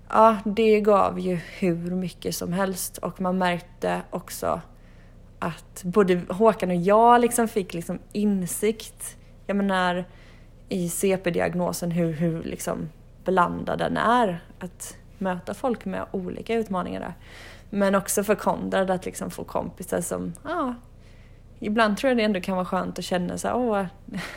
[0.09, 4.61] ja, det gav ju hur mycket som helst och man märkte också
[5.39, 9.17] att både Håkan och jag liksom fick liksom insikt.
[9.47, 10.05] Jag menar
[10.69, 12.89] i CP-diagnosen hur, hur liksom
[13.25, 14.43] blandad den är.
[14.59, 17.13] Att möta folk med olika utmaningar där.
[17.69, 20.75] Men också för Konrad att liksom få kompisar som, ja,
[21.59, 23.85] ibland tror jag det ändå kan vara skönt att känna så här, åh,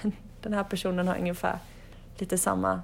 [0.43, 1.59] den här personen har ungefär
[2.17, 2.83] lite samma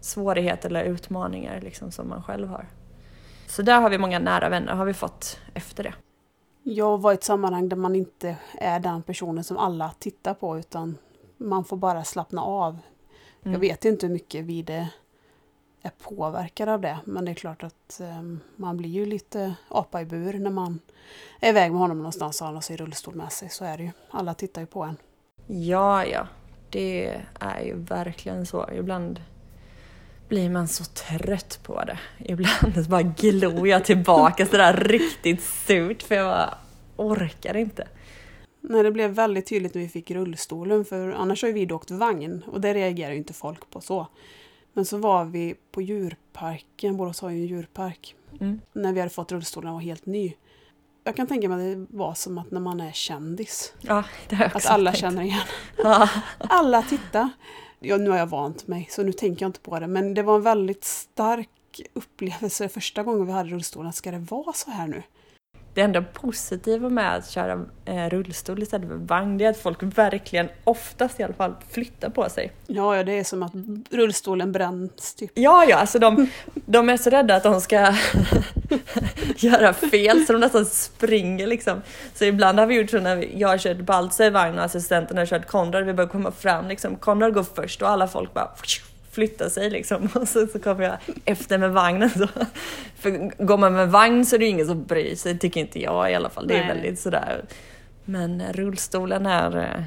[0.00, 2.66] svårigheter eller utmaningar liksom som man själv har.
[3.46, 5.94] Så där har vi många nära vänner har vi fått efter det.
[6.62, 10.58] Jag var i ett sammanhang där man inte är den personen som alla tittar på
[10.58, 10.98] utan
[11.36, 12.78] man får bara slappna av.
[13.42, 13.60] Jag Mm.
[13.60, 14.88] vet inte hur mycket vi det
[15.84, 18.22] är påverkade av det men det är klart att eh,
[18.56, 20.80] man blir ju lite apa i bur när man
[21.40, 23.48] är iväg med honom någonstans och han har sin rullstol med sig.
[23.50, 23.90] Så är det ju.
[24.10, 24.96] Alla tittar ju på en.
[25.46, 26.26] Ja, ja.
[26.70, 28.68] Det är ju verkligen så.
[28.72, 29.20] Ibland
[30.28, 31.98] blir man så trött på det.
[32.18, 36.54] Ibland så bara glor jag tillbaka sådär riktigt surt för jag bara
[36.96, 37.88] orkar inte.
[38.60, 41.90] Nej, det blev väldigt tydligt när vi fick rullstolen för annars har ju vi åkt
[41.90, 44.06] vagn och det reagerar ju inte folk på så.
[44.74, 48.60] Men så var vi på djurparken, Borås har ju en djurpark, Mm.
[48.72, 50.34] när vi hade fått rullstolen och var helt ny.
[51.04, 54.36] Jag kan tänka mig att det var som att när man är kändis, Ja, det
[54.36, 55.00] har jag att alla tänkt.
[55.00, 55.40] känner igen.
[55.76, 56.08] Ja.
[56.38, 57.28] Alla tittar.
[57.80, 59.86] Ja, nu har jag vant mig så nu tänker jag inte på det.
[59.86, 61.48] Men det var en väldigt stark
[61.92, 63.92] upplevelse första gången vi hade rullstolen.
[63.92, 65.02] Ska det vara så här nu?
[65.74, 69.82] Det enda positiva med att köra eh, rullstol istället för vagn det är att folk
[69.82, 72.52] verkligen, oftast i alla fall, flyttar på sig.
[72.66, 73.52] Ja, ja, det är som att
[73.90, 75.30] rullstolen bränns typ.
[75.34, 77.76] Ja, ja, alltså de, de är så rädda att de ska
[79.36, 81.82] göra fel så de nästan springer liksom.
[82.14, 84.64] Så ibland har vi gjort så när vi, jag har kört Baltzar i vagn och
[84.64, 86.96] assistenten har kört Konrad, vi börjar komma fram liksom.
[86.96, 88.50] Konrad går först och alla folk bara
[89.14, 92.10] flyttar sig liksom och så, så kommer jag efter med vagnen.
[92.10, 92.28] Så.
[92.96, 95.80] För går man med vagn så är det ju ingen som bryr sig, tycker inte
[95.80, 96.48] jag i alla fall.
[96.48, 97.44] Det är väldigt sådär.
[98.04, 99.84] Men rullstolen är eh,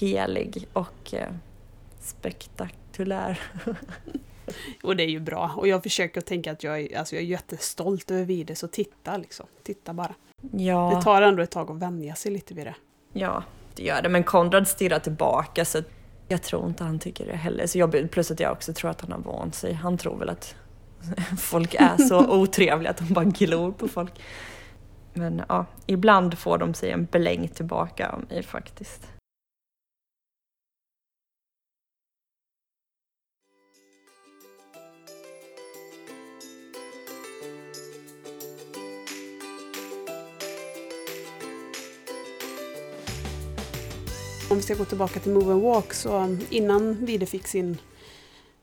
[0.00, 1.28] helig och eh,
[2.00, 3.40] spektakulär.
[4.82, 5.52] Och det är ju bra.
[5.56, 9.16] Och jag försöker tänka att jag är, alltså jag är jättestolt över Vide, så titta
[9.16, 9.46] liksom.
[9.62, 10.14] Titta bara.
[10.52, 10.92] Ja.
[10.96, 12.74] Det tar ändå ett tag att vänja sig lite vid det.
[13.12, 13.42] Ja,
[13.74, 14.08] det gör det.
[14.08, 15.82] Men Konrad stirrar tillbaka så
[16.28, 17.66] jag tror inte han tycker det heller.
[17.66, 19.72] Så jag, plus att jag också tror att han har vant sig.
[19.72, 20.54] Han tror väl att
[21.38, 24.12] folk är så otrevliga att de bara glor på folk.
[25.14, 29.17] Men ja, ibland får de sig en bläng tillbaka av mig faktiskt.
[44.58, 47.78] Vi ska gå tillbaka till Move and Walk så innan Vide fick sin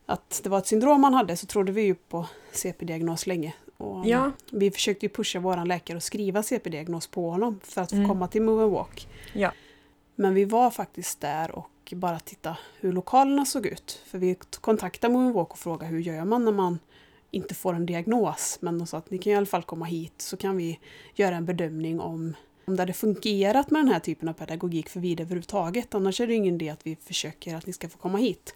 [0.06, 3.54] att det var ett syndrom han hade så trodde vi ju på CP-diagnos länge.
[3.76, 4.32] Och Ja.
[4.52, 8.08] Vi försökte ju pusha vår läkare att skriva CP-diagnos på honom för att få Mm.
[8.08, 9.08] komma till Move and Walk.
[9.32, 9.52] Ja.
[10.14, 14.02] Men vi var faktiskt där och bara titta hur lokalerna såg ut.
[14.06, 16.78] För vi kontaktade Move and Walk och frågade hur gör man när man
[17.30, 18.58] inte får en diagnos.
[18.60, 20.78] Men de sa att ni kan i alla fall komma hit så kan vi
[21.14, 22.34] göra en bedömning om
[22.66, 25.94] om det hade fungerat med den här typen av pedagogik för vid överhuvudtaget.
[25.94, 28.54] Annars är det ingen idé att vi försöker att ni ska få komma hit.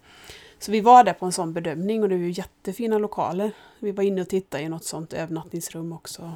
[0.59, 3.51] Så vi var där på en sån bedömning och det var ju jättefina lokaler.
[3.79, 6.31] Vi var inne och tittade i något sånt övernattningsrum också.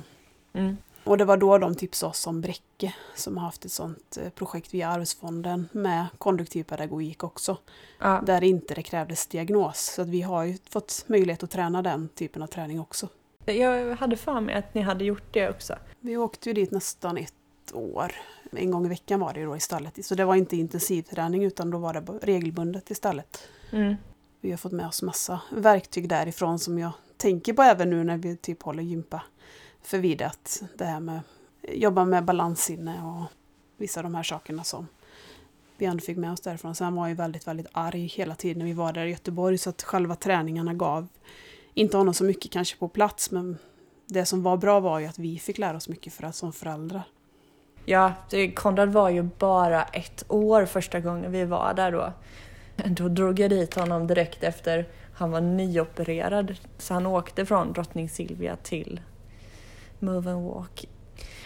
[0.53, 0.77] Mm.
[1.03, 4.29] Och det var då de tipsade oss om Bräcke som har haft ett sånt eh,
[4.29, 7.57] projekt via Arvsfonden med konduktiv pedagogik också.
[7.99, 8.23] Ja.
[8.25, 9.93] Där inte det krävdes diagnos.
[9.95, 13.09] Så att vi har ju fått möjlighet att träna den typen av träning också.
[13.45, 15.75] Jag hade för mig att ni hade gjort det också.
[15.99, 17.33] Vi åkte ju dit nästan ett
[17.73, 18.11] år.
[18.51, 20.05] En gång i veckan var det då istället.
[20.05, 23.49] Så det var inte intensivträning utan då var det regelbundet istället.
[23.71, 23.95] Mm.
[24.41, 28.17] Vi har fått med oss massa verktyg därifrån som jag tänker på även nu när
[28.17, 29.21] vi typ håller gympa.
[29.81, 31.19] För vid att det här med
[31.73, 33.31] jobba med balanssinne och
[33.77, 34.87] vissa av de här sakerna som
[35.77, 36.75] vi ändå fick med oss därifrån.
[36.75, 39.69] Sen var ju väldigt, väldigt arg hela tiden när vi var där i Göteborg så
[39.69, 41.07] att själva träningarna gav
[41.73, 43.57] inte honom så mycket kanske på plats men
[44.05, 46.53] det som var bra var ju att vi fick lära oss mycket för att som
[46.53, 47.03] föräldrar.
[47.85, 48.13] Ja,
[48.55, 52.13] Konrad var ju bara ett år första gången vi var där då.
[52.85, 56.55] Då drog jag dit honom direkt efter han var nyopererad.
[56.77, 59.01] Så han åkte från Drottning Silvia till
[59.99, 60.85] Move and Walk.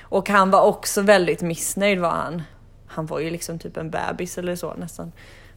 [0.02, 2.44] Och han var också väldigt missnöjd var han.
[2.88, 5.12] Han var ju liksom typ en bebis eller så nästan.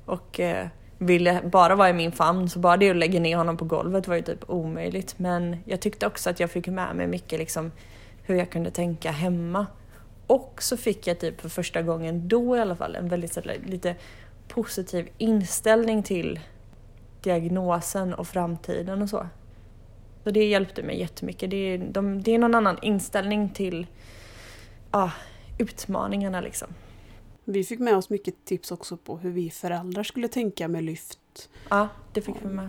[0.05, 0.67] Och eh,
[0.99, 4.09] ville bara vara i min famn så bara det att lägga ner honom på golvet
[4.09, 5.19] var ju typ omöjligt.
[5.19, 7.73] Men jag tyckte också att jag fick med mig mycket liksom
[8.23, 9.67] hur jag kunde tänka hemma.
[10.33, 13.97] Och så fick jag typ för första gången då i alla fall en väldigt lite
[14.49, 16.41] positiv inställning till
[17.23, 19.27] diagnosen och framtiden och så.
[20.25, 21.51] Så det hjälpte mig jättemycket.
[21.51, 23.87] Det är, de, det är någon annan inställning till
[24.91, 25.11] ah,
[25.59, 26.69] utmaningarna liksom.
[27.45, 31.49] Vi fick med oss mycket tips också på hur vi föräldrar skulle tänka med lyft.
[31.69, 32.69] Ja, det fick vi med.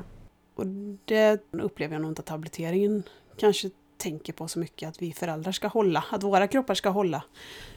[0.56, 0.66] Och
[1.06, 3.04] det upplever jag nog inte att habiliteringen
[3.38, 3.70] kanske
[4.04, 7.24] tänker på så mycket att vi föräldrar ska hålla, att våra kroppar ska hålla.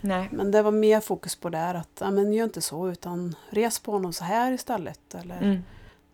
[0.01, 0.29] Nej.
[0.33, 3.79] Men det var mer fokus på där att, ja men gör inte så utan res
[3.79, 5.15] på honom så här istället.
[5.15, 5.63] Eller Mm.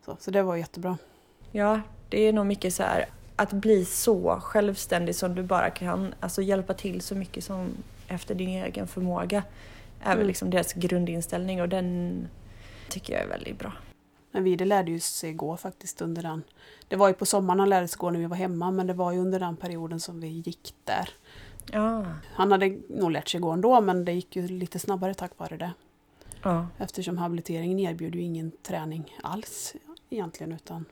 [0.04, 0.16] så.
[0.20, 0.98] så det var jättebra.
[1.52, 3.06] Ja, det är nog mycket så här
[3.36, 6.14] att bli så självständig som du bara kan.
[6.20, 7.68] Alltså hjälpa till så mycket som
[8.08, 9.42] efter din egen förmåga.
[10.02, 10.26] Är väl Mm.
[10.26, 12.28] liksom deras grundinställning och den
[12.88, 13.72] tycker jag är väldigt bra.
[14.33, 16.43] Men vi det lärde ju sig gå faktiskt under den.
[16.89, 18.95] Det var ju på sommaren han lärde sig gå när vi var hemma men det
[18.95, 21.09] var ju under den perioden som vi gick där.
[21.72, 22.07] Ja.
[22.35, 25.57] Han hade nog lärt sig gå ändå men det gick ju lite snabbare tack vare
[25.57, 25.72] det.
[26.43, 26.66] ja.
[26.78, 29.74] Eftersom habiliteringen erbjuder ju ingen träning alls
[30.11, 30.85] egentligen utan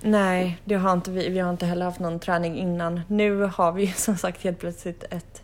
[0.00, 1.28] Nej, det har inte vi.
[1.28, 3.00] Vi har inte heller haft någon träning innan.
[3.08, 5.42] Nu har vi som sagt helt plötsligt ett,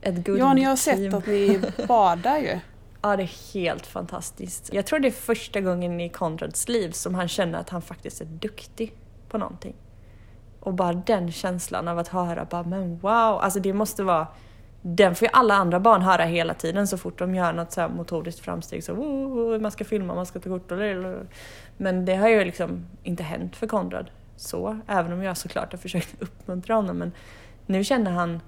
[0.00, 0.48] ett guldteam.
[0.48, 2.58] Ja, ni har sett att ni badar ju.
[3.02, 4.72] Ja, det är helt fantastiskt.
[4.72, 8.20] Jag tror det är första gången i Konrads liv som han känner att han faktiskt
[8.20, 8.94] är duktig
[9.28, 9.74] på någonting.
[10.60, 14.26] Och bara den känslan av att höra bara men wow, alltså det måste vara
[14.82, 17.80] den får ju alla andra barn höra hela tiden så fort de gör något så
[17.80, 18.84] här motoriskt framsteg.
[18.84, 20.70] Så oh, man ska filma, man ska ta kort.
[21.76, 25.78] Men det har ju liksom inte hänt för Konrad så, även om jag såklart har
[25.78, 26.98] försökt uppmuntra honom.
[26.98, 27.12] Men
[27.66, 28.40] nu känner han,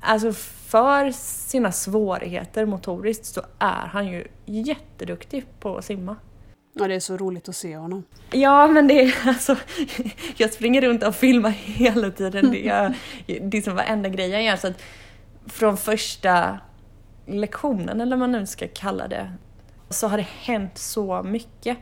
[0.00, 0.32] alltså
[0.68, 6.16] för sina svårigheter motoriskt så är han ju jätteduktig på att simma.
[6.74, 8.04] Ja, det är så roligt att se honom.
[8.30, 9.56] Ja, men det är alltså,
[10.36, 12.50] jag springer runt och filmar hela tiden.
[12.50, 12.96] Det är,
[13.26, 14.56] det är som varenda grej jag gör.
[14.56, 14.82] Så att
[15.46, 16.58] från första
[17.26, 19.32] lektionen, eller vad man nu ska kalla det,
[19.90, 21.78] så har det hänt så mycket.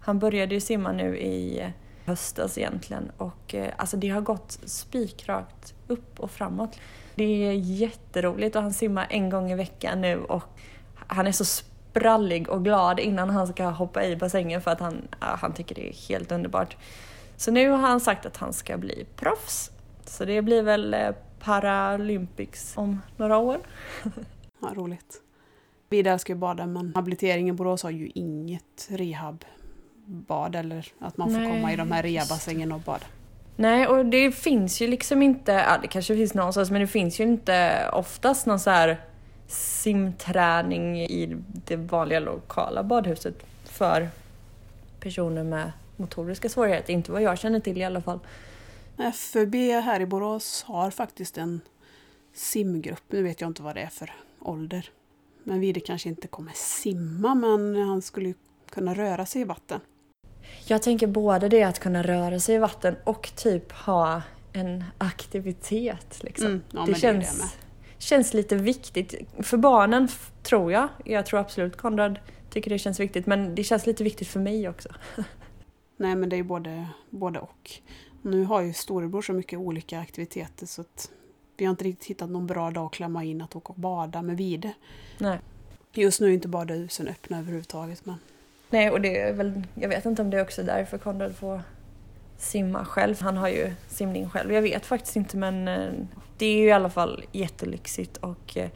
[0.00, 1.66] Han började ju simma nu i
[2.04, 6.78] höstas egentligen och eh, alltså det har gått spikrakt upp och framåt.
[7.16, 10.42] Det är jätteroligt och han simmar en gång i veckan nu och
[11.06, 15.08] han är så sprallig och glad innan han ska hoppa i bassängen för att han,
[15.18, 16.76] han tycker det är helt underbart.
[17.36, 19.70] Så nu har han sagt att han ska bli proffs.
[20.04, 21.10] Så det blir väl eh,
[21.40, 23.58] Paralympics om några år.
[24.60, 25.22] ja, roligt.
[25.88, 31.30] Vi älskar ju bada men habiliteringen i Borås har ju inget rehabbad eller att man
[31.30, 33.04] får Nej, komma i de här rehabbassängerna och bada.
[33.56, 37.20] Nej, och det finns ju liksom inte, ja det kanske finns någonstans, men det finns
[37.20, 39.00] ju inte oftast någon så här
[39.48, 41.36] simträning i
[41.66, 44.08] det vanliga lokala badhuset för
[45.00, 46.92] personer med motoriska svårigheter.
[46.92, 48.20] Inte vad jag känner till i alla fall.
[49.14, 51.60] FUB här i Borås har faktiskt en
[52.34, 53.02] simgrupp.
[53.08, 54.90] Nu vet jag inte vad det är för ålder.
[55.44, 58.34] Men Vide kanske inte kommer simma, men han skulle
[58.70, 59.80] kunna röra sig i vatten.
[60.66, 64.22] Jag tänker både det att kunna röra sig i vatten och typ ha
[64.52, 66.22] en aktivitet.
[66.22, 66.46] Liksom.
[66.46, 69.14] Mm, ja, det, känns, det känns lite viktigt.
[69.38, 70.08] För barnen
[70.42, 70.88] tror jag.
[71.04, 72.18] Jag tror absolut Konrad
[72.50, 73.26] tycker det känns viktigt.
[73.26, 74.88] Men det känns lite viktigt för mig också.
[75.96, 77.70] Nej men det är både, både och.
[78.22, 81.10] Nu har ju storebror så mycket olika aktiviteter så att
[81.56, 84.22] vi har inte riktigt hittat någon bra dag att klämma in att åka och bada
[84.22, 84.72] med Vide.
[85.18, 85.38] Nej.
[85.92, 88.06] Just nu är inte badhusen öppna överhuvudtaget.
[88.06, 88.16] Men...
[88.76, 91.62] Nej, och det är väl, jag vet inte om det är också därför Konrad får
[92.36, 93.20] simma själv.
[93.20, 94.52] Han har ju simning själv.
[94.52, 95.92] Jag vet faktiskt inte men eh,
[96.38, 98.70] det är ju i alla fall jättelyxigt och eh,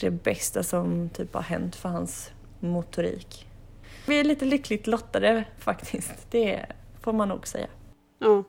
[0.00, 3.46] det bästa som typ har hänt för hans motorik.
[4.06, 6.66] Vi är lite lyckligt lottade faktiskt, det
[7.00, 7.68] får man nog säga.
[8.18, 8.44] Ja.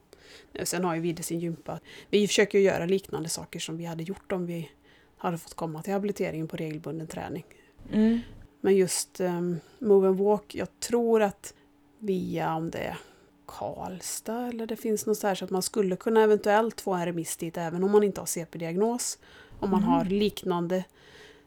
[0.63, 1.79] Sen har ju Vidde sin gympa.
[2.09, 4.71] Vi försöker göra liknande saker som vi hade gjort om vi
[5.17, 7.45] hade fått komma till habiliteringen på regelbunden träning.
[7.91, 8.19] Mm.
[8.65, 11.53] Men just um, Move and Walk, jag tror att
[11.99, 12.97] via om det är
[13.45, 17.05] Karlstad eller det finns något så här så att man skulle kunna eventuellt få en
[17.05, 19.19] remiss dit även om man inte har CP-diagnos.
[19.59, 19.91] Om man mm.
[19.91, 20.83] har liknande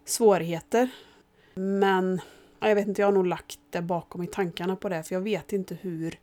[0.05, 0.89] svårigheter.
[1.55, 2.21] Men
[2.61, 5.23] jag vet inte, jag har nog lagt det bakom i tankarna på det för jag
[5.23, 6.19] vet inte hur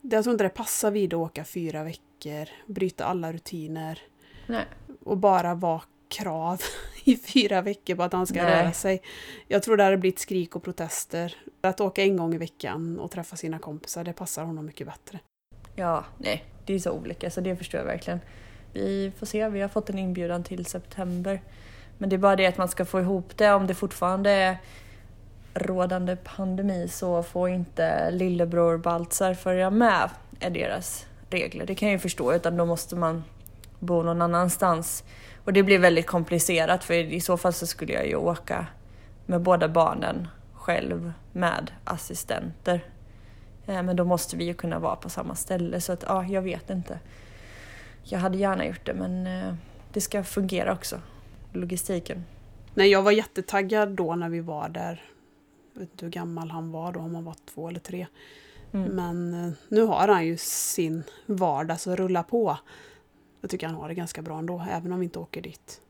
[0.00, 3.98] jag tror inte det passar vid att åka fyra veckor, bryta alla rutiner
[4.46, 4.64] Nej.
[5.04, 5.82] och bara vara
[6.12, 6.60] krav
[7.04, 8.62] i fyra veckor på att han ska Nej.
[8.62, 9.02] röra sig.
[9.48, 11.36] Jag tror det hade blivit skrik och protester.
[11.60, 15.18] Att åka en gång i veckan och träffa sina kompisar, det passar honom mycket bättre.
[15.76, 18.20] Ja, nej, det är så olika så det förstår jag verkligen.
[18.72, 21.42] Vi får se, vi har fått en inbjudan till september.
[21.98, 24.56] Men det är bara det att man ska få ihop det om det fortfarande är
[25.54, 30.10] rådande pandemi så får inte lillebror Baltzar följa med,
[30.40, 31.66] är deras regler.
[31.66, 33.24] Det kan jag ju förstå, utan då måste man
[33.82, 35.04] bo någon annanstans.
[35.44, 38.66] Och det blir väldigt komplicerat för i så fall så skulle jag ju åka
[39.26, 42.84] med båda barnen själv med assistenter.
[43.66, 46.42] Eh, men då måste vi ju kunna vara på samma ställe så att ja, jag
[46.42, 46.98] vet inte.
[48.02, 49.54] Jag hade gärna gjort det men eh,
[49.92, 51.00] det ska fungera också,
[51.52, 52.24] logistiken.
[52.74, 55.02] Nej, jag var jättetaggad då när vi var där
[55.74, 58.06] jag vet inte hur gammal han var då, om han var två eller tre.
[58.72, 58.88] Mm.
[58.88, 62.58] Men eh, nu har han ju sin vardag så rulla på.
[63.42, 65.80] Jag tycker han har det ganska bra ändå, även om vi inte åker dit.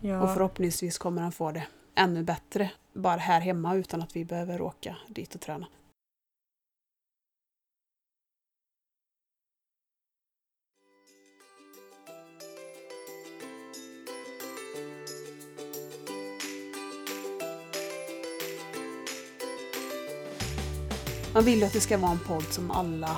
[0.00, 0.22] Ja.
[0.22, 4.60] Och förhoppningsvis kommer han få det ännu bättre, bara här hemma utan att vi behöver
[4.60, 5.66] åka dit och träna.
[21.34, 23.16] Man vill ju att det ska vara en podd som alla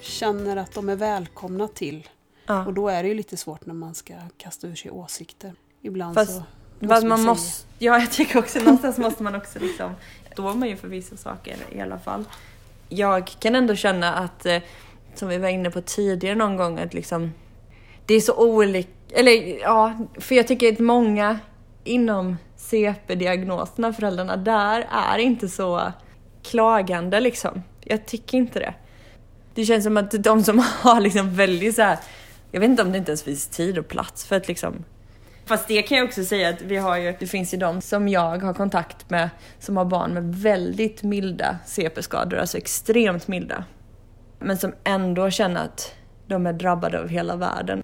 [0.00, 2.08] känner att de är välkomna till.
[2.46, 2.66] Ja.
[2.66, 5.52] Och då är det ju lite svårt när man ska kasta ur sig åsikter.
[5.82, 6.42] Ibland Fast, så
[6.78, 9.92] måste man, måste, Ja, jag tycker också någonstans måste man också liksom...
[10.36, 12.24] Då är man ju för vissa saker i alla fall.
[12.88, 14.62] Jag kan ändå känna att, eh,
[15.14, 17.32] som vi var inne på tidigare någon gång, att liksom...
[18.06, 18.90] Det är så olika...
[19.10, 21.38] Eller ja, för jag tycker att många
[21.84, 25.92] inom CP-diagnoserna, föräldrarna där, är inte så
[26.42, 27.62] klagande liksom.
[27.80, 28.74] Jag tycker inte det.
[29.54, 31.98] Det känns som att de som har liksom väldigt så här,
[32.50, 34.84] jag vet inte om det inte ens finns tid och plats för att liksom
[35.46, 38.08] Fast det kan jag också säga att vi har ju, det finns ju de som
[38.08, 43.64] jag har kontakt med som har barn med väldigt milda CP-skador, alltså extremt milda.
[44.38, 45.94] Men som ändå känner att
[46.26, 47.82] de är drabbade av hela världen.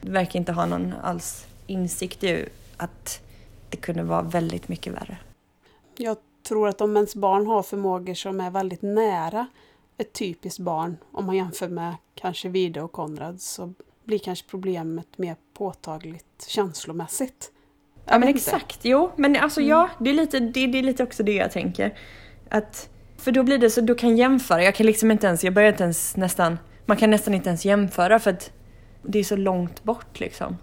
[0.00, 3.22] Det verkar inte ha någon alls insikt i att
[3.70, 5.18] det kunde vara väldigt mycket värre.
[5.96, 6.16] Jag
[6.48, 9.46] tror att om ens barn har förmågor som är väldigt nära
[9.98, 13.74] ett typiskt barn, om man jämför med kanske Vide och Konrad, så
[14.04, 17.50] blir kanske problemet mer påtagligt känslomässigt.
[18.06, 19.70] Ja men exakt, jo men alltså mm.
[19.70, 21.98] ja, det är, lite, det, det är lite också det jag tänker.
[22.50, 22.88] Att,
[23.18, 25.68] för då blir det så, du kan jämföra, jag kan liksom inte ens, jag börjar
[25.68, 28.52] inte ens nästan, man kan nästan inte ens jämföra för att
[29.02, 30.56] det är så långt bort liksom.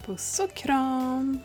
[0.07, 1.39] Puss och kram!